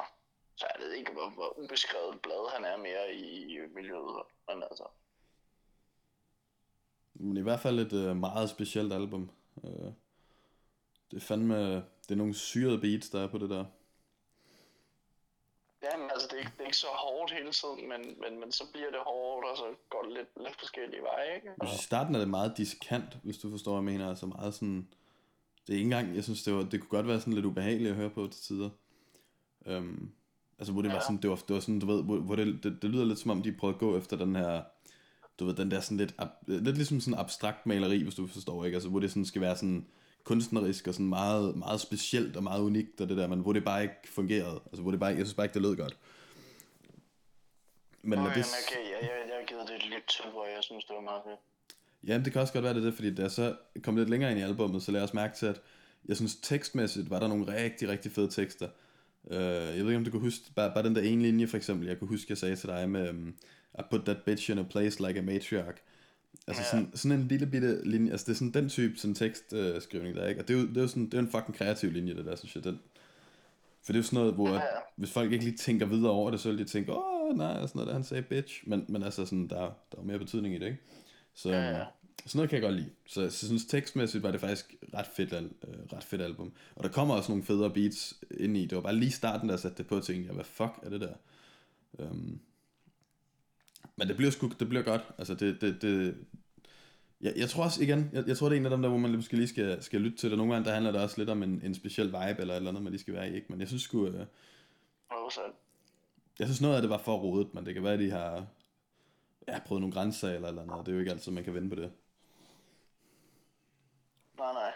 [0.57, 4.23] så jeg ved ikke, hvor, hvor ubeskrevet blad han er mere i miljøet.
[4.49, 4.87] Men altså,
[7.15, 9.31] men i hvert fald et øh, meget specielt album.
[9.65, 9.93] Øh,
[11.11, 13.65] det er fandme, det er nogle syrede beats, der er på det der.
[15.83, 18.33] Ja, men altså, det er, ikke, det er ikke så hårdt hele tiden, men, men,
[18.41, 21.49] men så bliver det hårdt, og så går det lidt, lidt forskellige veje, ikke?
[21.65, 24.09] Synes, i starten er det meget diskant, hvis du forstår, hvad jeg mener.
[24.09, 24.89] Altså meget sådan...
[25.67, 26.17] Det er ikke engang...
[26.17, 28.43] Jeg synes, det, var, det kunne godt være sådan lidt ubehageligt at høre på til
[28.43, 28.71] tider.
[29.67, 30.13] Um,
[30.59, 31.03] altså, hvor det var Ja.
[31.03, 31.17] sådan...
[31.23, 32.03] Det var, det var sådan, du ved...
[32.05, 34.37] Hvor, hvor det, det, det, lyder lidt som om, de prøvede at gå efter den
[34.37, 34.63] her...
[35.39, 36.15] Du ved, den der sådan lidt...
[36.19, 38.77] Ab, lidt ligesom sådan abstrakt maleri, hvis du forstår, ikke?
[38.77, 39.87] Altså, hvor det sådan skal være sådan
[40.25, 43.65] kunstnerisk og sådan meget, meget specielt og meget unikt og det der, men hvor det
[43.65, 44.61] bare ikke fungerede.
[44.67, 45.97] Altså, hvor det bare, jeg synes bare ikke, det lød godt.
[48.03, 48.45] Men Okay, det...
[48.67, 51.01] okay, jeg, jeg, jeg har givet det et lyt til, hvor jeg synes, det var
[51.03, 51.41] meget fedt.
[52.09, 54.11] Ja, det kan også godt være, det er det, fordi da jeg så kom lidt
[54.11, 55.61] længere ind i albummet, så lagde jeg også mærke til, at
[56.09, 58.69] jeg synes tekstmæssigt var der nogle rigtig, rigtig fede tekster.
[59.25, 61.57] Uh, jeg ved ikke, om du kan huske, bare, bare den der ene linje for
[61.57, 63.35] eksempel, jeg kunne huske, jeg sagde til dig med, um,
[63.79, 65.79] I put that bitch in a place like a matriarch.
[66.47, 66.71] Altså Ja.
[66.71, 70.17] sådan, sådan en lille bitte linje, altså det er sådan den type sådan tekstskrivning, uh,
[70.17, 70.41] der er, ikke?
[70.41, 72.25] Og det er jo, det er jo sådan, det er en fucking kreativ linje, det
[72.25, 72.65] der, synes jeg.
[72.65, 72.81] Den,
[73.85, 74.61] for det er jo sådan noget, hvor ja.
[74.97, 77.69] hvis folk ikke lige tænker videre over det, så vil de tænke, åh, nej, og
[77.69, 78.69] sådan noget, der han sagde bitch.
[78.69, 79.61] Men, men altså sådan, der,
[79.93, 80.79] der er mere betydning i det, ikke?
[81.35, 81.85] Så, Ja, ja.
[82.27, 82.91] sådan noget kan jeg godt lide.
[83.07, 86.53] Så, jeg synes tekstmæssigt var det faktisk ret fedt, al, øh, ret fedt album.
[86.75, 88.67] Og der kommer også nogle federe beats ind i.
[88.67, 90.91] Det var bare lige starten, der satte det på, og tænkte jeg, hvad fuck er
[90.91, 91.15] det der?
[91.93, 92.41] Um,
[93.97, 95.03] men det bliver sgu, det bliver godt.
[95.19, 96.17] Altså det, det, det
[97.21, 98.99] jeg, jeg tror også igen, jeg, jeg tror det er en af dem der, hvor
[98.99, 100.39] man måske lige skal, skal lytte til det.
[100.39, 102.71] Nogle gange der handler det også lidt om en, en speciel vibe, eller et eller
[102.71, 103.47] andet, man lige skal være i, ikke?
[103.51, 104.27] Men jeg synes sgu, øh?
[106.39, 108.47] Jeg synes noget af det var for rodet, men det kan være, at de har
[109.49, 110.87] ja, prøvet nogle grænser eller eller andet.
[110.87, 111.93] Det er jo ikke altid, man kan vende på det.
[114.39, 114.73] Nej, nej.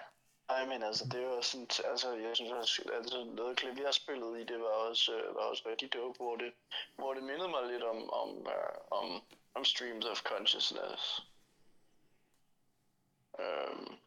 [0.49, 4.61] Nej, men altså, det var sådan, altså, jeg synes også, altså, noget klaverspillet i det
[4.61, 6.53] var også, øh, var også rigtig dope, hvor det,
[6.97, 9.23] hvor det mindede mig lidt om, om, uh, om,
[9.55, 11.27] om streams of consciousness.
[13.39, 13.99] Um,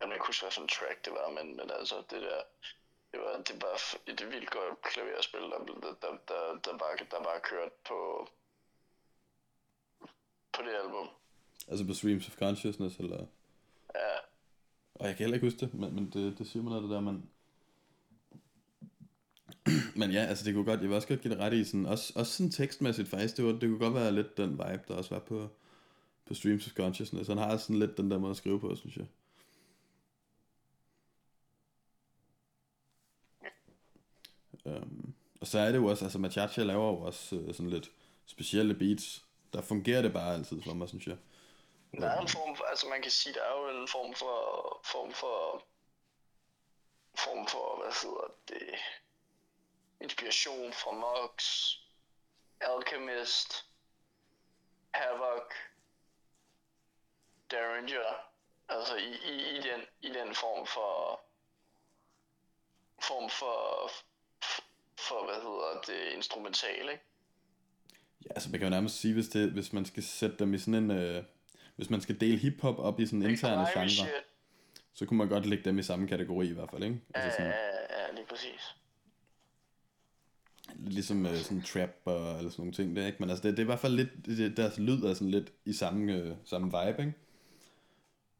[0.00, 2.42] Jeg kan ikke huske, hvad for en track det var, men, men altså, det der,
[3.12, 3.74] det var, det var
[4.06, 8.28] et vildt godt klaverspil, der, der, der, der, der, bare, der bare kørt på,
[10.52, 11.08] på det album.
[11.68, 13.26] Altså på Streams of Consciousness, eller...
[13.94, 14.16] Ja,
[14.94, 16.90] Og jeg kan heller ikke huske det, men, men det, det siger mig noget, det
[16.90, 17.28] der, man...
[20.00, 21.86] men ja, altså det kunne godt, jeg vil også godt give det ret i, sådan,
[21.86, 24.94] også, også sådan tekstmæssigt faktisk, det, var, det kunne godt være lidt den vibe, der
[24.94, 25.48] også var på,
[26.26, 27.28] på Streams of Consciousness.
[27.28, 29.06] Han har sådan lidt den der måde at skrive på, synes jeg.
[34.66, 37.90] Øhm, og så er det jo også, altså Machacha laver jo også øh, sådan lidt
[38.26, 39.24] specielle beats.
[39.52, 41.16] Der fungerer det bare altid for mig, synes jeg.
[41.92, 44.36] der er en form for, altså man kan sige, der er jo en form for,
[44.84, 45.64] form for,
[47.14, 48.74] form for, hvad hedder det,
[50.00, 51.34] inspiration fra Mox,
[52.60, 53.64] Alchemist,
[54.94, 55.52] Havoc,
[57.50, 58.30] Derringer,
[58.68, 61.20] altså i, i, i, den, i den form for,
[63.02, 63.90] form for,
[65.08, 67.04] for, hvad hedder det, instrumental, ikke?
[68.24, 70.58] Ja, altså man kan jo nærmest sige, hvis, det, hvis man skal sætte dem i
[70.58, 70.90] sådan en...
[70.90, 71.24] Øh,
[71.76, 74.10] hvis man skal dele hiphop op i sådan interne Irish genre,
[74.94, 77.00] så kunne man godt lægge dem i samme kategori i hvert fald, ikke?
[77.14, 78.76] Altså sådan, Ja, ja, lige præcis.
[80.76, 83.16] ligesom øh, sådan trap og eller sådan nogle ting der, ikke?
[83.20, 85.52] Men altså det, det er i hvert fald lidt, det, deres lyd er sådan lidt
[85.64, 87.14] i samme, øh, samme vibe, ikke?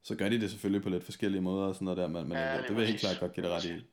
[0.03, 2.39] Så gør de det selvfølgelig på lidt forskellige måder og sådan noget der, men, men
[2.39, 3.85] Ja, lige det vil jeg helt klart godt give det ret i.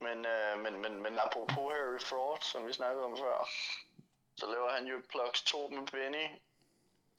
[0.00, 3.48] Men, øh, men, men, men apropos Harry Fraud, som vi snakkede om før,
[4.36, 6.26] så laver han jo Plugs 2 med Benny,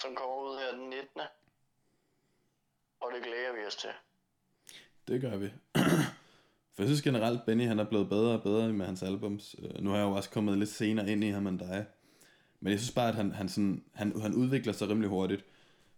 [0.01, 1.21] som kommer ud her den 19.
[3.01, 3.89] Og det glæder vi os til.
[5.07, 5.49] Det gør vi.
[6.73, 9.55] For jeg synes generelt, Benny han er blevet bedre og bedre med hans albums.
[9.59, 11.85] Øh, nu har jeg jo også kommet lidt senere ind i ham end dig.
[12.59, 15.45] Men jeg synes bare, at han, han, sådan, han, han udvikler sig rimelig hurtigt.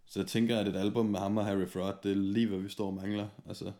[0.06, 2.58] Så jeg tænker, at et album med ham og Harry Fraud, det er lige, hvad
[2.58, 3.28] vi står og mangler.
[3.48, 3.72] Altså,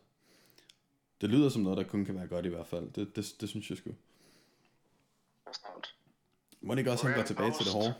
[1.20, 2.90] det lyder som noget, der kun kan være godt i hvert fald.
[2.92, 3.90] Det, det, det synes jeg sgu.
[5.52, 5.86] Bestemt.
[6.60, 7.94] Må det ikke også, han går tilbage til det hårde?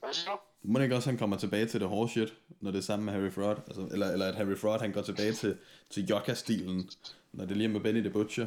[0.00, 0.38] Hvad siger du?
[0.62, 3.04] Må det ikke også, han kommer tilbage til det hårde shit, når det er sammen
[3.06, 3.56] med Harry Fraud?
[3.66, 5.58] Altså, eller, eller at Harry Fraud, han går tilbage til,
[5.90, 6.90] til Jokka-stilen,
[7.32, 8.46] når det lige er med Benny the Butcher.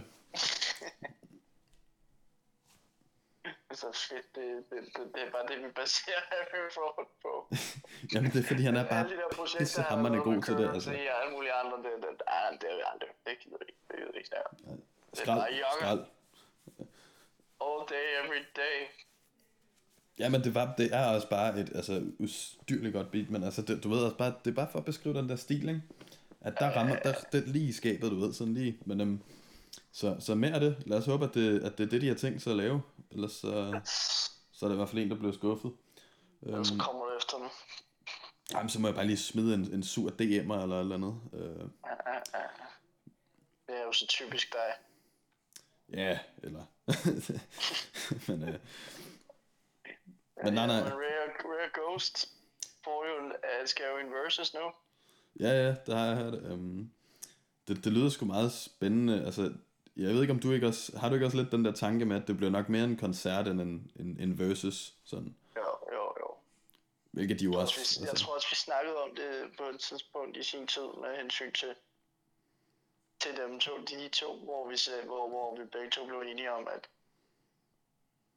[3.81, 7.33] Så fedt, det, det, det, det er bare det, vi baserer Harry Fraud på.
[8.13, 9.15] Jamen, det er fordi, han er bare de
[9.57, 10.89] pissehammerende god til det, altså.
[10.89, 13.81] Det er alle mulige andre, det, det, ah, det er aldrig, det gider vi ikke,
[13.89, 14.81] det gider vi ikke snakke om.
[15.13, 15.77] Skrald, bare Jokka.
[15.79, 16.03] skrald.
[17.65, 18.77] All day, every day.
[20.19, 23.61] Ja, men det, var, det er også bare et altså, ustyrligt godt beat, men altså,
[23.61, 25.81] det, du ved også bare, det er bare for at beskrive den der stil, ikke?
[26.41, 29.23] At der rammer, der, det lige i skabet, du ved, sådan lige, men um,
[29.91, 30.83] så, så mere af det.
[30.85, 32.81] Lad os håbe, at det, at det er det, de har tænkt sig at lave,
[33.11, 33.79] ellers så,
[34.51, 35.71] så er det i hvert fald en, der bliver skuffet.
[36.41, 37.47] Og så kommer du efter dem.
[38.53, 41.21] Jamen, så må jeg bare lige smide en, en sur DM'er eller eller andet.
[41.33, 41.39] Uh,
[43.67, 44.92] Det er jo så typisk dig.
[45.93, 46.65] Ja, eller...
[48.27, 48.55] men, uh,
[50.43, 50.79] men nej, nej.
[50.81, 52.29] Rare, Rare Ghost
[52.83, 54.71] får jo en, uh, skal jo en versus nu.
[55.39, 56.33] Ja, ja, det har jeg hørt.
[56.33, 56.91] Um,
[57.67, 59.25] det, det lyder sgu meget spændende.
[59.25, 59.53] Altså,
[59.95, 60.97] jeg ved ikke, om du ikke også...
[60.97, 62.97] Har du ikke også lidt den der tanke med, at det bliver nok mere en
[62.97, 64.93] koncert end en, en, en versus?
[65.05, 66.27] Sådan, Jo, jo, jo.
[67.11, 67.79] hvilket de jo Jeg, også...
[67.81, 70.67] også, vi, jeg Altså, tror også, vi snakkede om det på et tidspunkt i sin
[70.67, 71.67] tid med hensyn til,
[73.23, 76.51] til dem to, de, to, hvor vi, sagde, hvor, hvor vi begge to blev enige
[76.51, 76.89] om, at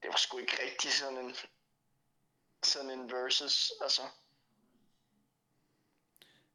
[0.03, 1.35] det var sgu ikke rigtig sådan en,
[2.63, 4.03] sådan en versus, altså.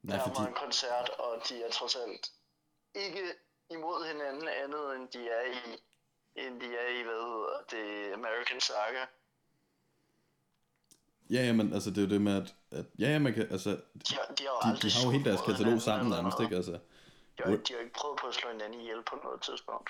[0.02, 2.32] nej, der fordi, var en koncert, og de er trods alt
[2.96, 3.34] ikke
[3.70, 5.80] imod hinanden andet, end de er i,
[6.36, 9.06] end de er i, hvad hedder det, American Saga.
[11.30, 12.56] ja, ja, men altså, det er jo det med, at...
[12.72, 13.52] at ja, ja, man kan...
[13.52, 16.40] Altså, De, har- de, har, de, aldrig de har jo hele deres katalog sammen nærmest,
[16.40, 16.56] ikke?
[16.56, 16.80] Altså,
[17.38, 19.90] De har, de har ikke prøvet på at slå hinanden ihjel på noget tidspunkt.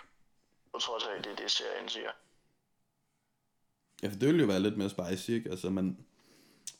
[0.73, 2.11] På trods af, det er det, serien siger.
[4.03, 5.49] ja, for det ville jo være lidt mere spicy, ikke?
[5.49, 6.05] Altså, men...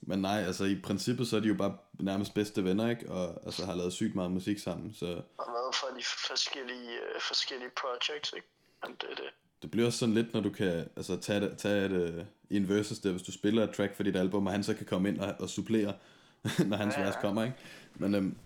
[0.03, 3.11] Men nej, altså i princippet så er de jo bare nærmest bedste venner, ikke?
[3.11, 5.05] Og altså har lavet sygt meget musik sammen, så
[5.37, 8.47] Og hvad for de forskellige, øh, forskellige projects, ikke?
[8.83, 9.29] Men det det.
[9.61, 12.69] det bliver også sådan lidt, når du kan altså, tage, tage et, øh, i en
[12.69, 15.09] versus der, hvis du spiller et track for dit album, og han så kan komme
[15.09, 15.93] ind og, og supplere,
[16.69, 17.05] når hans Ja, ja.
[17.05, 17.55] vers kommer, ikke?
[17.95, 18.37] Men, øhm,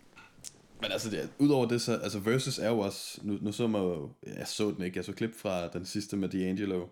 [0.85, 3.81] men altså, det, udover det, så, altså versus er jo også, nu, nu så man
[3.81, 6.87] jo, jeg så den ikke, jeg så klip fra den sidste med D'Angelo,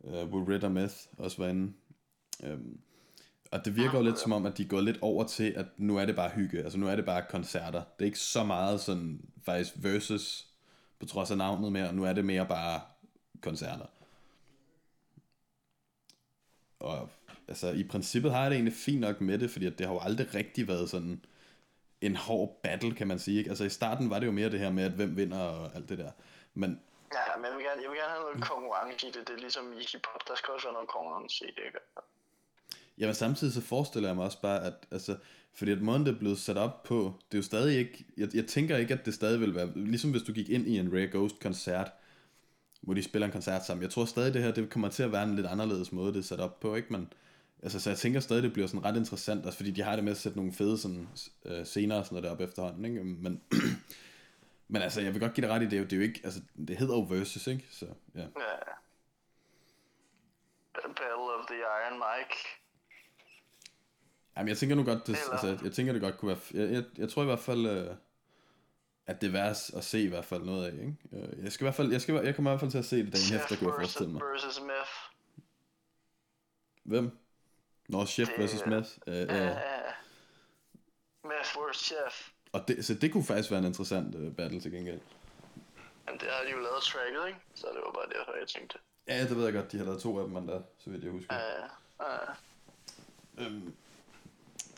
[0.00, 1.72] uh, hvor Red og Meth også var inde.
[2.42, 2.78] Um,
[3.50, 5.96] og det virker jo lidt som om, at de går lidt over til, at nu
[5.96, 7.78] er det bare hygge, altså nu er det bare koncerter.
[7.78, 10.46] Det er ikke så meget sådan, faktisk versus,
[10.98, 12.80] på trods af navnet mere, nu er det mere bare
[13.40, 13.86] koncerter.
[16.78, 17.08] Og
[17.48, 19.94] altså, i princippet har jeg det egentlig fint nok med det, fordi at det har
[19.94, 21.20] jo aldrig rigtig været sådan
[22.00, 23.38] en hård battle, kan man sige.
[23.38, 23.50] Ikke?
[23.50, 25.88] Altså i starten var det jo mere det her med, at hvem vinder og alt
[25.88, 26.10] det der.
[26.54, 26.80] Men
[27.14, 29.28] Ja, men jeg vil gerne, jeg vil gerne have noget konkurrence i det.
[29.28, 31.78] Det er ligesom i hiphop, der skal også være noget konkurrence i det, ikke?
[32.98, 35.16] Jamen samtidig så forestiller jeg mig også bare, at altså,
[35.54, 38.28] fordi at måden det er blevet sat op på, det er jo stadig ikke, jeg,
[38.34, 40.92] jeg tænker ikke, at det stadig vil være, ligesom hvis du gik ind i en
[40.92, 41.92] Rare Ghost koncert,
[42.80, 43.82] hvor de spiller en koncert sammen.
[43.82, 46.18] Jeg tror stadig det her, det kommer til at være en lidt anderledes måde, det
[46.18, 46.92] er sat op på, ikke?
[46.92, 47.12] Men,
[47.66, 50.04] altså, så jeg tænker stadig, det bliver sådan ret interessant, også fordi de har det
[50.04, 51.08] med at sætte nogle fede sådan,
[51.44, 53.04] øh, scener og sådan noget deroppe efterhånden, ikke?
[53.04, 53.42] Men,
[54.72, 56.40] men altså, jeg vil godt give dig ret i det, det er jo ikke, altså,
[56.68, 57.66] det hedder jo Versus, ikke?
[57.70, 58.20] Så, ja.
[58.20, 58.26] Ja.
[60.74, 62.36] Battle of the Iron Mike.
[64.36, 66.72] Jamen, jeg tænker nu godt, det, Eller- altså, jeg, tænker det godt kunne være, jeg,
[66.72, 67.94] jeg, jeg tror i hvert fald, øh,
[69.06, 70.96] at det er værd at se i hvert fald noget af, ikke?
[71.12, 72.84] Øh, Jeg skal i hvert fald, jeg, skal, jeg kommer i hvert fald til at
[72.84, 74.20] se det dagen efter, kunne jeg forestille mig.
[74.22, 74.90] versus Meth.
[76.84, 77.18] Hvem?
[77.88, 78.88] Nå, Chef Det- versus Meth.
[79.06, 79.48] Øh, Ja.
[79.50, 79.56] øh,
[81.24, 81.76] Meth vs.
[81.84, 82.28] Chef.
[82.52, 85.00] og det, så det kunne faktisk være en interessant øh, battle til gengæld.
[86.06, 87.40] Men det har de jo lavet tracket, ikke?
[87.54, 88.78] Så det var bare derfor, jeg tænkte.
[89.08, 91.12] Ja, det ved jeg godt, de har lavet to af dem, der, så vidt jeg
[91.12, 91.34] husker.
[91.34, 91.62] Ja,
[92.00, 92.32] ja.
[93.38, 93.76] Øhm,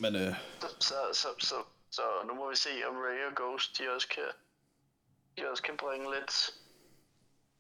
[0.01, 1.55] men øh, Så, så, så, så,
[1.91, 4.23] så nu må vi se, om Ray og Ghost, de også kan,
[5.39, 6.51] de også kan bringe lidt,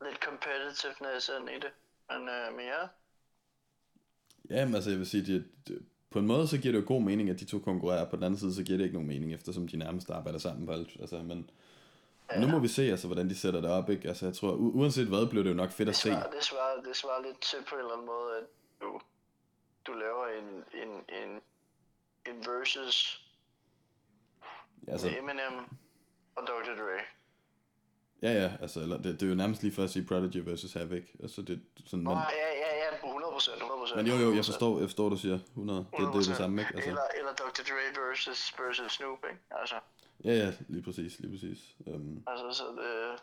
[0.04, 1.72] lidt competitiveness ind i det.
[2.10, 2.82] Men, øh, men ja,
[4.50, 6.84] ja, men altså jeg vil sige, det, det, på en måde så giver det jo
[6.86, 8.10] god mening, at de to konkurrerer.
[8.10, 10.66] På den anden side, så giver det ikke nogen mening, eftersom de nærmest arbejder sammen
[10.66, 10.96] på alt.
[11.00, 11.50] Altså, men
[12.40, 14.08] nu må vi se, altså, hvordan de sætter det op, ikke?
[14.08, 16.08] Altså, jeg tror, u- uanset hvad, bliver det jo nok fedt det at se.
[16.08, 18.44] svarer, det, svarer, det svarer lidt til på en eller anden måde, at
[18.80, 19.00] du,
[19.86, 20.48] du laver en,
[20.82, 20.90] en,
[21.22, 21.30] en,
[22.28, 23.24] en versus
[24.88, 25.64] Altså, med Eminem
[26.36, 26.74] og Dr.
[26.82, 26.98] Dre.
[28.22, 30.72] ja, ja, altså, eller, det, det, er jo nærmest lige for at sige Prodigy versus
[30.72, 31.02] Havoc.
[31.22, 32.70] Altså, det, sådan, Nå, men, ja, ja,
[33.02, 33.56] ja, 100 procent,
[33.88, 33.96] 100 procent.
[33.96, 35.78] men jo, jo, jeg forstår, jeg forstår, du siger 100.
[35.78, 36.74] Det, det er det samme, ikke?
[36.74, 37.62] Altså, Eller, eller Dr.
[37.68, 39.40] Dre versus, versus Snoop, ikke?
[39.60, 39.74] Altså,
[40.24, 41.58] ja, ja, lige præcis, lige præcis.
[41.86, 43.20] Um, altså så det...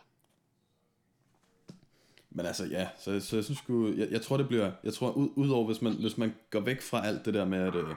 [2.29, 5.11] Men altså, ja, så, så jeg synes sgu, jeg, jeg tror det bliver, jeg tror
[5.11, 7.95] ud, udover hvis man, hvis man går væk fra alt det der med, at, øh,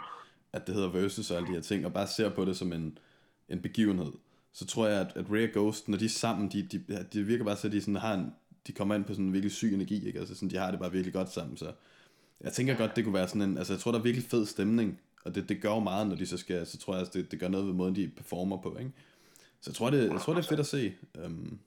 [0.53, 2.73] at det hedder versus og alle de her ting, og bare ser på det som
[2.73, 2.99] en,
[3.49, 4.13] en begivenhed,
[4.53, 7.23] så tror jeg, at, at Ray og Ghost, når de er sammen, de, de, de
[7.23, 8.33] virker bare så, at de sådan har en,
[8.67, 10.19] de kommer ind på sådan en virkelig syg energi, ikke?
[10.19, 11.73] Altså sådan, de har det bare virkelig godt sammen, så
[12.41, 14.47] jeg tænker godt, det kunne være sådan en, altså jeg tror, der er virkelig fed
[14.47, 17.19] stemning, og det, det gør jo meget, når de så skal, så tror jeg, altså,
[17.19, 18.93] det, det gør noget ved måden, de performer på, ikke?
[19.61, 20.95] Så jeg tror, det, jeg tror, det er fedt at se.
[21.25, 21.61] Um,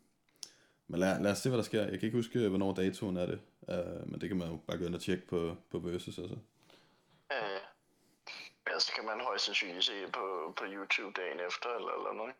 [0.88, 1.82] men lad, lad os se, hvad der sker.
[1.82, 3.40] Jeg kan ikke huske, hvornår datoen er det.
[3.62, 6.18] Uh, men det kan man jo bare gå ind og tjekke på, på Versus.
[6.18, 6.36] Altså.
[7.32, 7.62] Øh,
[8.68, 12.34] ja, så kan man højst sandsynligt se på, på YouTube dagen efter, eller, eller noget.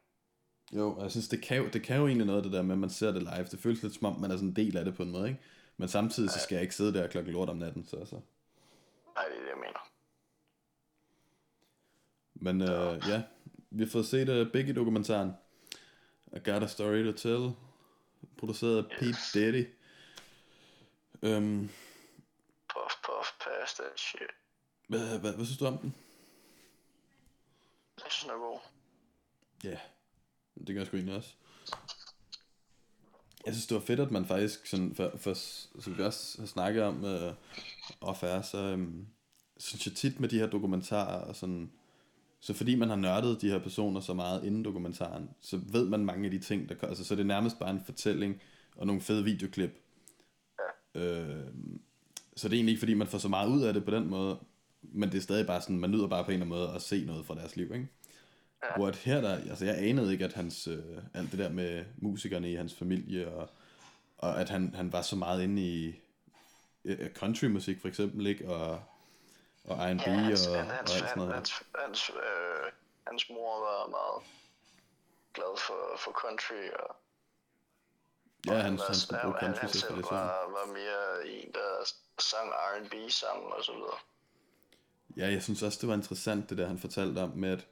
[0.74, 2.76] Jo, og jeg synes, det kan, jo, det kan jo egentlig noget, det der med,
[2.76, 3.48] at man ser det live.
[3.52, 5.28] Det føles lidt som om, man er sådan en del af det på en måde,
[5.28, 5.42] ikke?
[5.82, 8.16] Men samtidig, så skal jeg ikke sidde der klokken lort om natten, så altså.
[9.16, 9.90] Nej, det er det, jeg mener.
[12.34, 13.24] Men uh, ja,
[13.70, 15.32] vi har fået set uh, Biggie-dokumentaren.
[16.28, 17.52] I Got a Story to Tell.
[18.38, 19.68] Produceret af Pete Daddy.
[21.22, 21.70] Um,
[22.74, 24.32] Puff, puff, pass that shit.
[24.88, 25.96] hvad, hvad, hvad synes du om den?
[27.98, 28.60] Jeg synes, den er god.
[29.64, 29.80] Ja,
[30.68, 31.34] det gør jeg sgu egentlig også.
[33.46, 35.34] Jeg synes, det var fedt, at man faktisk, sådan, for, for,
[35.82, 37.34] som vi også har snakket om uh,
[38.02, 39.08] off air, så um,
[39.58, 41.72] synes jeg tit med de her dokumentarer, og sådan,
[42.40, 46.06] så fordi man har nørdet de her personer så meget inden dokumentaren, så ved man
[46.06, 48.42] mange af de ting, der altså, så er det nærmest bare en fortælling,
[48.76, 49.78] og nogle fede videoklip.
[50.96, 51.46] Øh,
[52.36, 54.10] så det er egentlig ikke, fordi man får så meget ud af det på den
[54.10, 54.38] måde,
[54.82, 56.82] men det er stadig bare sådan, man nyder bare på en eller anden måde at
[56.82, 57.88] se noget fra deres liv, ikke?
[58.76, 61.86] Hvor at her der, altså jeg anede ikke, at hans, øh, alt det der med
[61.98, 63.50] musikerne i hans familie, og,
[64.18, 65.96] og at han, han var så meget inde i
[66.86, 68.50] øh, countrymusik for eksempel, ikke?
[68.50, 68.84] Og,
[69.64, 71.34] og R&B Ja, hans, og, og hans, alt hans, sådan noget.
[71.34, 72.72] hans, hans, øh,
[73.08, 74.24] hans mor var meget
[75.34, 76.96] glad for, for country, og
[78.48, 82.50] Ja, han, han var- han, country han til selv var, var mere en, der sang
[82.50, 83.98] R&B sammen og så videre.
[85.18, 87.68] Ja, jeg synes også, det var interessant, det der han fortalte om, med at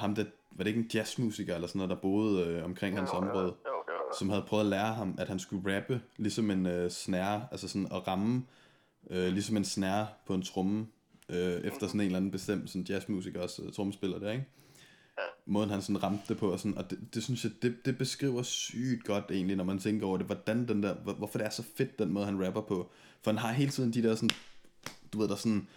[0.00, 3.10] ham der, var det ikke en jazzmusiker eller sådan noget, der boede øh, omkring hans
[3.10, 4.18] område, Jo, jo, jo.
[4.18, 7.68] som havde prøvet at lære ham, at han skulle rappe, ligesom en øh, snare, altså
[7.68, 8.42] sådan at ramme,
[9.10, 10.86] øh, ligesom en snare på en tromme,
[11.28, 14.44] øh, efter sådan en eller anden bestemt sådan jazzmusiker også, øh, trommespiller der, ikke?
[15.46, 17.98] Måden han sådan ramte det på, og, sådan, og det, det synes jeg, det, det
[17.98, 21.46] beskriver sygt godt egentlig, når man tænker over det, hvordan den der, hvor, hvorfor det
[21.46, 22.90] er så fedt, den måde han rapper på.
[23.22, 24.30] For han har hele tiden de der sådan,
[25.12, 25.68] du ved, der sådan,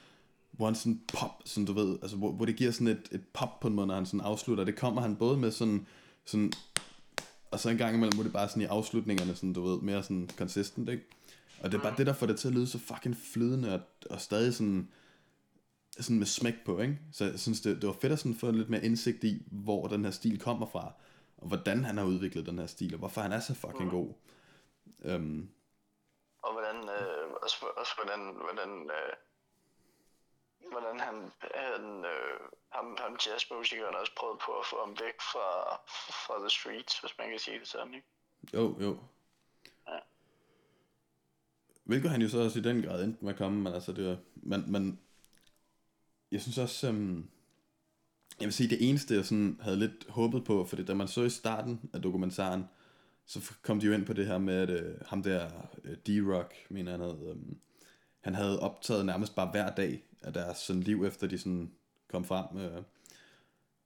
[0.53, 3.23] hvor han sådan pop, sådan du ved, altså hvor, hvor det giver sådan et, et
[3.33, 4.63] pop på en måde, når han sådan afslutter.
[4.63, 5.87] Det kommer han både med sådan,
[6.25, 6.53] sådan
[7.51, 10.03] og så en gang imellem, hvor det bare sådan i afslutningerne, sådan, du ved, mere
[10.03, 11.03] sådan consistent, ikke?
[11.63, 13.79] Og det er bare det, der får det til at lyde så fucking flydende, og,
[14.09, 14.91] og stadig sådan,
[15.99, 16.99] sådan med smæk på, ikke?
[17.11, 19.87] Så jeg synes, det, det var fedt at sådan få lidt mere indsigt i, hvor
[19.87, 20.93] den her stil kommer fra,
[21.37, 23.89] og hvordan han har udviklet den her stil, og hvorfor han er så fucking mm.
[23.89, 24.13] god.
[25.15, 25.49] Um,
[26.43, 29.13] og hvordan, øh, også, også hvordan, hvordan, øh,
[30.71, 32.39] hvordan han, han øh,
[32.69, 35.47] ham, ham jazzmusikeren også prøvede på at få ham væk fra,
[36.25, 38.07] fra the streets, hvis man kan sige det sådan, ikke?
[38.53, 38.97] Jo, jo.
[39.87, 39.99] Ja.
[41.83, 44.05] Hvilket han jo så også i den grad endte med at komme, men altså det
[44.09, 44.99] var, men, men
[46.31, 47.29] jeg synes også, um,
[48.39, 51.21] jeg vil sige, det eneste, jeg sådan havde lidt håbet på, fordi da man så
[51.21, 52.69] i starten af dokumentaren,
[53.25, 55.49] så kom de jo ind på det her med, at uh, ham der
[55.85, 57.57] uh, D-Rock, mener han havde, um,
[58.21, 61.71] han havde optaget nærmest bare hver dag af deres sådan, liv, efter de sådan
[62.11, 62.45] kom frem.
[62.51, 62.83] Uh,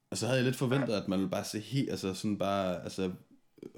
[0.09, 2.83] og så havde jeg lidt forventet, at man ville bare se helt, altså sådan bare,
[2.83, 3.11] altså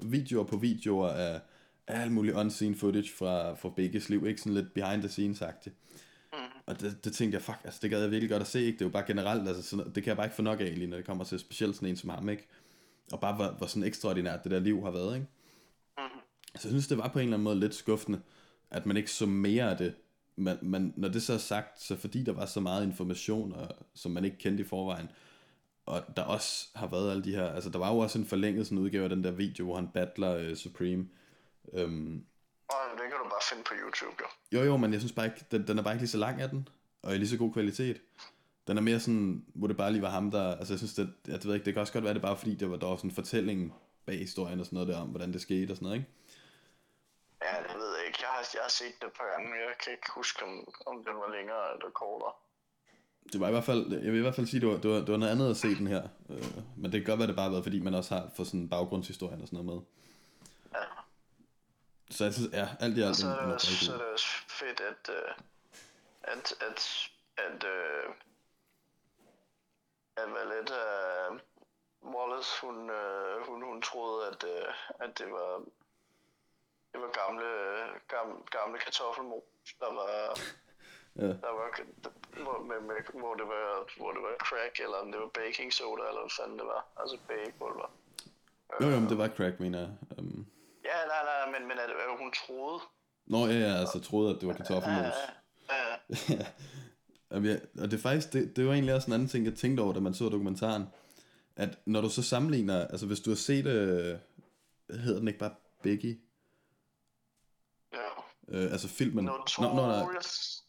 [0.02, 1.40] videoer på videoer af,
[1.86, 5.74] af alt muligt unseen footage fra, fra begges liv, ikke sådan lidt behind the scenes-agtigt.
[6.32, 6.38] Mm.
[6.66, 8.78] Og det, det tænkte jeg, fuck, altså det gad jeg virkelig godt at se, ikke?
[8.78, 10.74] Det er jo bare generelt, altså sådan, det kan jeg bare ikke få nok af
[10.74, 12.48] lige, når det kommer til specielt sådan en som ham, ikke?
[13.12, 15.26] Og bare hvor, hvor sådan ekstraordinært det der liv har været, ikke?
[15.98, 16.20] Mm.
[16.56, 18.20] Så jeg synes, det var på en eller anden måde lidt skuffende,
[18.70, 19.94] at man ikke så mere af det.
[20.40, 23.68] Men, men når det så er sagt, så fordi der var så meget information, og,
[23.94, 25.08] som man ikke kendte i forvejen,
[25.86, 28.66] og der også har været alle de her, altså der var jo også en forlænget
[28.66, 31.06] sådan udgave af den der video, hvor han battler uh, Supreme.
[31.64, 32.24] Um,
[32.68, 34.58] og det kan du bare finde på YouTube, jo.
[34.58, 36.40] Jo, jo, men jeg synes bare ikke, den, den er bare ikke lige så lang
[36.40, 36.68] af den,
[37.02, 38.00] og i lige så god kvalitet.
[38.66, 41.12] Den er mere sådan, hvor det bare lige var ham, der, altså jeg synes, det,
[41.26, 42.96] jeg ved ikke, det kan også godt være, det bare fordi, det var, der var
[42.96, 43.74] sådan en fortælling
[44.06, 46.10] bag historien og sådan noget der, om hvordan det skete og sådan noget, ikke?
[47.42, 47.69] Ja,
[48.54, 50.52] jeg har, set det på gange, jeg kan ikke huske, om,
[50.86, 52.32] om den var længere eller kortere.
[53.32, 54.96] Det var i hvert fald, jeg vil i hvert fald sige, det var, det var,
[54.96, 56.02] det var noget andet at se den her.
[56.30, 58.48] Øh, men det kan godt være, det bare har været, fordi man også har fået
[58.48, 59.80] sådan baggrundshistorien og sådan noget med.
[60.80, 60.86] Ja.
[62.10, 63.16] Så jeg synes, ja, alt i alt...
[63.16, 65.32] så er det, også, så er det også fedt, at, uh,
[66.22, 66.80] at, at,
[67.36, 68.14] at, uh,
[70.16, 71.38] at Valette uh,
[72.14, 72.90] Wallace, hun,
[73.48, 74.44] hun, hun troede, at,
[75.00, 75.62] at det var
[76.92, 77.48] det var gamle,
[78.14, 80.12] gamle, gamle kartoffelmos, der var,
[81.22, 81.32] ja.
[81.44, 81.68] der var
[82.44, 83.66] hvor, med, med, hvor, det var,
[83.98, 86.82] hvor det var crack, eller om det var baking soda, eller hvad fanden det var,
[87.00, 87.88] altså bagepulver.
[88.80, 89.92] Jo, jo, men det var crack, mener jeg.
[90.18, 90.46] Um...
[90.90, 92.78] Ja, nej, nej, men, men at, at hun troede.
[93.26, 95.16] Nå, ja, ja, altså troede, at det var kartoffelmos.
[95.70, 96.46] Ja, ja, ja.
[97.38, 97.56] ja.
[97.82, 99.92] og det er faktisk, det, det var egentlig også en anden ting, jeg tænkte over,
[99.92, 100.84] da man så dokumentaren.
[101.56, 104.18] At når du så sammenligner, altså hvis du har set, øh,
[105.00, 106.18] hedder den ikke bare Biggie?
[108.50, 109.24] Øh, altså filmen.
[109.24, 109.58] Notorious.
[109.58, 110.06] Nå, nå, nej.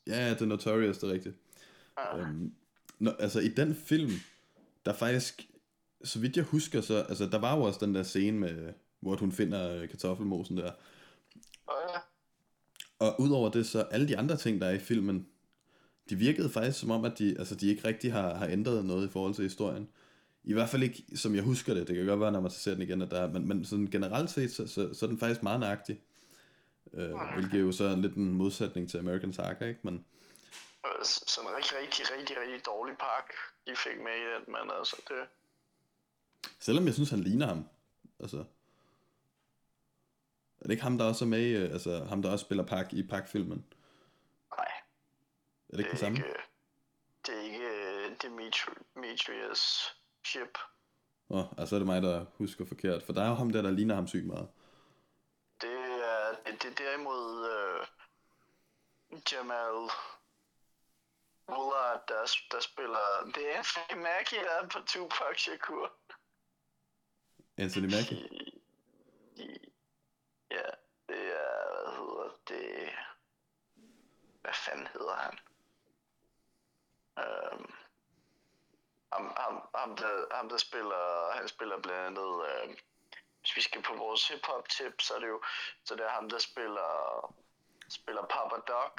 [0.08, 1.36] Ja, det er Notorious, det er rigtigt.
[1.98, 2.20] Ja.
[2.20, 2.54] Øhm,
[3.00, 4.12] når, altså i den film,
[4.86, 5.48] der faktisk,
[6.04, 9.16] så vidt jeg husker, så, altså der var jo også den der scene med, hvor
[9.16, 10.72] hun finder kartoffelmosen der.
[11.68, 12.00] Ja.
[13.00, 15.28] Og udover det, så alle de andre ting, der er i filmen,
[16.10, 19.08] de virkede faktisk som om, at de, altså, de ikke rigtig har, har ændret noget
[19.08, 19.88] i forhold til historien.
[20.44, 21.88] I hvert fald ikke, som jeg husker det.
[21.88, 23.88] Det kan godt være, når man ser den igen, at der er, men, men sådan
[23.88, 26.02] generelt set, så, så, så er den faktisk meget nøjagtig.
[26.94, 29.80] Øh, hvilket er jo så lidt en modsætning til American Saga, ikke?
[29.84, 30.06] Men,
[31.04, 33.34] sådan en rigtig, rigtig, rigtig, rigtig dårlig pakke,
[33.68, 35.28] de fik med i den, men altså det...
[36.60, 37.70] Selvom jeg synes, han ligner ham.
[38.20, 38.38] Altså...
[40.60, 42.94] Er det ikke ham, der også er med i, altså ham, der også spiller Park
[42.94, 43.66] i Park-filmen?
[44.58, 44.66] Nej.
[45.70, 46.18] Er det ikke det, det samme?
[46.18, 46.30] Ikke,
[47.26, 50.58] det er ikke øh, Demetrius Ship.
[51.30, 53.62] Åh, oh, altså er det mig, der husker forkert, for der er jo ham der,
[53.62, 54.48] der ligner ham sygt meget.
[56.52, 59.90] Det er, er derimod uh, Jamal
[61.46, 63.32] Bullard, der, der spiller...
[63.36, 65.94] Det er Anthony Mackie, der er på Tupac Shakur.
[67.58, 68.30] Anthony Mackie?
[70.52, 70.70] Ja,
[71.10, 71.82] det er...
[71.84, 72.90] Hvad hedder det?
[74.42, 75.40] Hvad fanden hedder han?
[77.18, 77.74] Um,
[79.14, 81.32] ham, ham, ham, der, ham, der spiller...
[81.32, 82.24] Han spiller blandt andet...
[82.24, 82.76] Uh,
[83.52, 85.42] hvis vi skal på vores hip-hop tip, så er det jo
[85.84, 86.92] så det er ham, der spiller,
[87.90, 88.94] spiller Papa Doc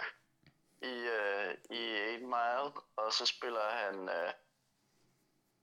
[0.83, 1.83] i, uh, i
[2.15, 4.31] 8 Mile, og så spiller han, uh,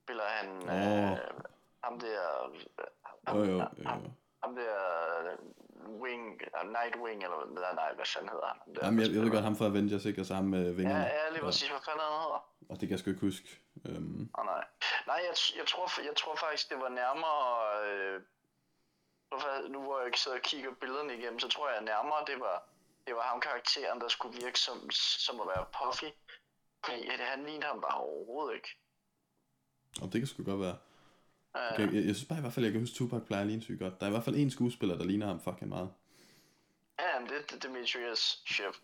[0.04, 1.18] spiller han uh,
[1.84, 2.20] ham der,
[3.26, 3.58] ham, jo, jo, jo.
[3.86, 4.02] Ham,
[4.42, 4.74] ham der
[6.02, 8.74] Wing, uh, Nightwing, eller nej, nej, hvad fanden hedder han?
[8.74, 10.20] Der, Jamen, jeg, jeg ved godt ham fra Avengers, ikke?
[10.20, 11.04] Og så ham med vingerne.
[11.04, 12.40] Ja, ja, lige præcis, hvad fanden han hedder?
[12.70, 13.48] Og det kan jeg sgu ikke huske.
[13.88, 14.30] Um...
[14.34, 14.64] Oh, nej,
[15.06, 17.40] nej jeg, jeg, tror, jeg tror faktisk, det var nærmere...
[17.86, 18.20] Øh,
[19.68, 22.70] nu hvor jeg ikke sidder og kigger billederne igennem, så tror jeg nærmere, det var
[23.06, 24.90] det var ham karakteren, der skulle virke som,
[25.26, 26.10] som at være Puffy.
[26.84, 28.68] Fordi ja, han lignede ham bare overhovedet ikke.
[30.02, 30.78] Og det kan sgu godt være.
[31.54, 33.46] Uh, okay, jeg, jeg, synes bare i hvert fald, jeg kan huske, Tupac plejer at
[33.46, 34.00] ligne sygt godt.
[34.00, 35.90] Der er i hvert fald en skuespiller, der ligner ham fucking meget.
[36.98, 38.76] Ja, det er Demetrius Ship.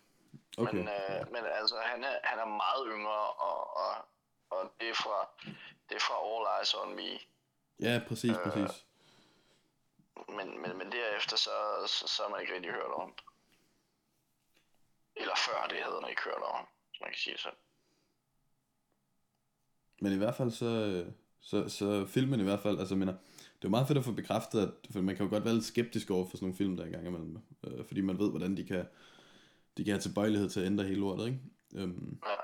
[0.57, 0.77] Okay.
[0.77, 3.93] Men, øh, men altså, han er, han er meget yngre, og, og,
[4.49, 5.17] og det, er fra,
[5.89, 7.11] det er fra All Eyes On Me.
[7.79, 8.86] Ja, præcis, Øh, præcis.
[10.37, 11.51] Men, men, men derefter, så,
[11.87, 13.13] så, så har man ikke rigtig hørt om.
[15.15, 16.65] Eller før det havde man ikke hørt om,
[17.01, 17.57] man kan sige sådan.
[20.01, 21.05] Men i hvert fald så,
[21.41, 23.13] så, så filmen i hvert fald, altså mener,
[23.61, 25.65] det er meget fedt at få bekræftet, at, for man kan jo godt være lidt
[25.65, 27.37] skeptisk over for sådan nogle film der engang imellem,
[27.67, 28.85] øh, fordi man ved, hvordan de kan,
[29.77, 31.39] de kan have tilbøjelighed til at ændre hele lortet, ikke?
[31.75, 32.35] Øhm, Ja.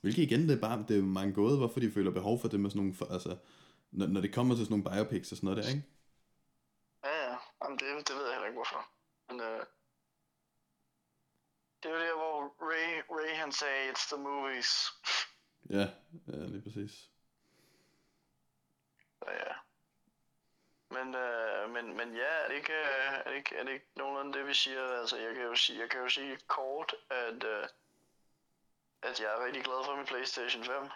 [0.00, 2.60] hvilket igen, det er bare, det er mange gåde, hvorfor de føler behov for det
[2.60, 3.36] med sådan nogle, for, altså,
[3.90, 5.86] når, når det kommer til sådan nogle biopics og sådan noget der, ikke?
[7.64, 7.74] Ja, ja.
[7.74, 8.88] Jamen, det, det ved jeg heller ikke, hvorfor.
[9.28, 9.66] Men øh,
[11.82, 14.92] det er jo der, hvor Ray, Ray han sagde, it's the movies.
[15.70, 15.86] Ja,
[16.26, 17.10] ja lige præcis.
[19.18, 19.54] Så ja.
[20.90, 23.86] Men, øh, men, men ja, er det, ikke, øh, er, det ikke, er det ikke
[23.96, 24.82] nogenlunde det, vi siger?
[25.00, 27.68] Altså, jeg kan jo sige, jeg kan jo sige kort, at, øh,
[29.02, 30.90] at jeg er rigtig glad for min Playstation 5.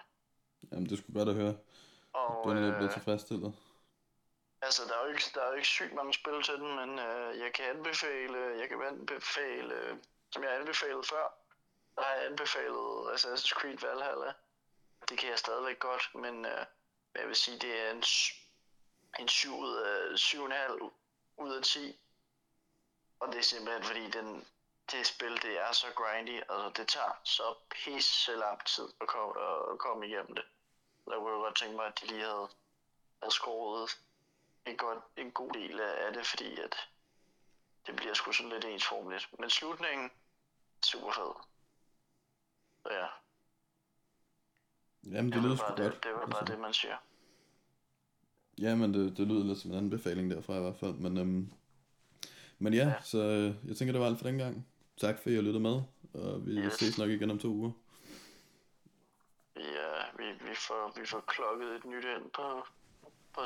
[0.72, 1.56] Jamen, det skulle godt at høre.
[2.12, 3.54] Og, Du er øh, blevet tilfredsstillet.
[4.62, 6.98] Altså, der er jo ikke, der er jo ikke sygt mange spil til den, men
[6.98, 9.96] øh, jeg kan anbefale, jeg kan anbefale, øh,
[10.32, 11.34] som jeg anbefalede før,
[11.96, 14.32] der har jeg anbefalet Assassin's Creed Valhalla.
[15.08, 16.64] Det kan jeg stadigvæk godt, men øh,
[17.14, 18.04] jeg vil sige, det er en,
[19.18, 20.90] en 7 ud af 7,5
[21.36, 22.00] ud af 10.
[23.20, 24.46] Og det er simpelthen fordi, den,
[24.90, 29.34] det spil, det er så grindy, altså det tager så pisse lang tid at komme,
[29.72, 30.44] at komme igennem det.
[31.04, 32.48] Der kunne jeg godt tænke mig, at de lige havde,
[33.22, 33.98] havde skåret
[34.66, 36.76] en, godt, en god del af det, fordi at
[37.86, 39.28] det bliver sgu sådan lidt ensformligt.
[39.38, 40.10] Men slutningen,
[40.84, 41.32] super fed.
[42.82, 43.06] Så ja,
[45.16, 45.78] Jamen, det det lyder sgu godt.
[45.78, 46.52] det, det, var bare altså.
[46.54, 46.96] det, man siger.
[48.58, 50.92] Jamen, det, det lyder lidt som en anbefaling derfra i hvert fald.
[50.94, 51.52] Men, øhm,
[52.58, 53.02] men ja, Ja.
[53.02, 54.66] så øh, jeg tænker, det var alt for den gang.
[54.96, 55.82] Tak for, at I har lyttet med,
[56.14, 56.72] og vi Yes.
[56.72, 57.70] ses nok igen om to uger.
[59.56, 62.64] Ja, vi, vi, får, vi får klokket et nyt ind på,
[63.32, 63.40] på,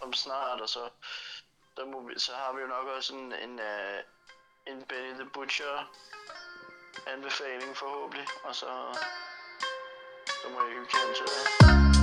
[0.00, 0.88] om snart, og så,
[1.76, 4.00] der må vi, så har vi jo nok også en, en, uh,
[4.66, 5.90] en Benny the Butcher
[7.06, 8.66] anbefaling forhåbentlig, og så,
[10.26, 11.95] så må jeg hygge hen til det.